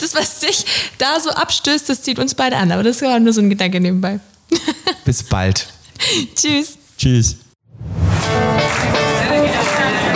Das, 0.00 0.14
was 0.14 0.40
dich 0.40 0.64
da 0.98 1.20
so 1.20 1.30
abstößt, 1.30 1.88
das 1.88 2.02
zieht 2.02 2.18
uns 2.18 2.34
beide 2.34 2.56
an. 2.56 2.72
Aber 2.72 2.82
das 2.82 3.02
war 3.02 3.18
nur 3.20 3.32
so 3.32 3.40
ein 3.40 3.50
Gedanke 3.50 3.80
nebenbei. 3.80 4.20
Bis 5.04 5.22
bald. 5.22 5.66
Tschüss. 6.34 6.76
Tschüss. 6.98 7.36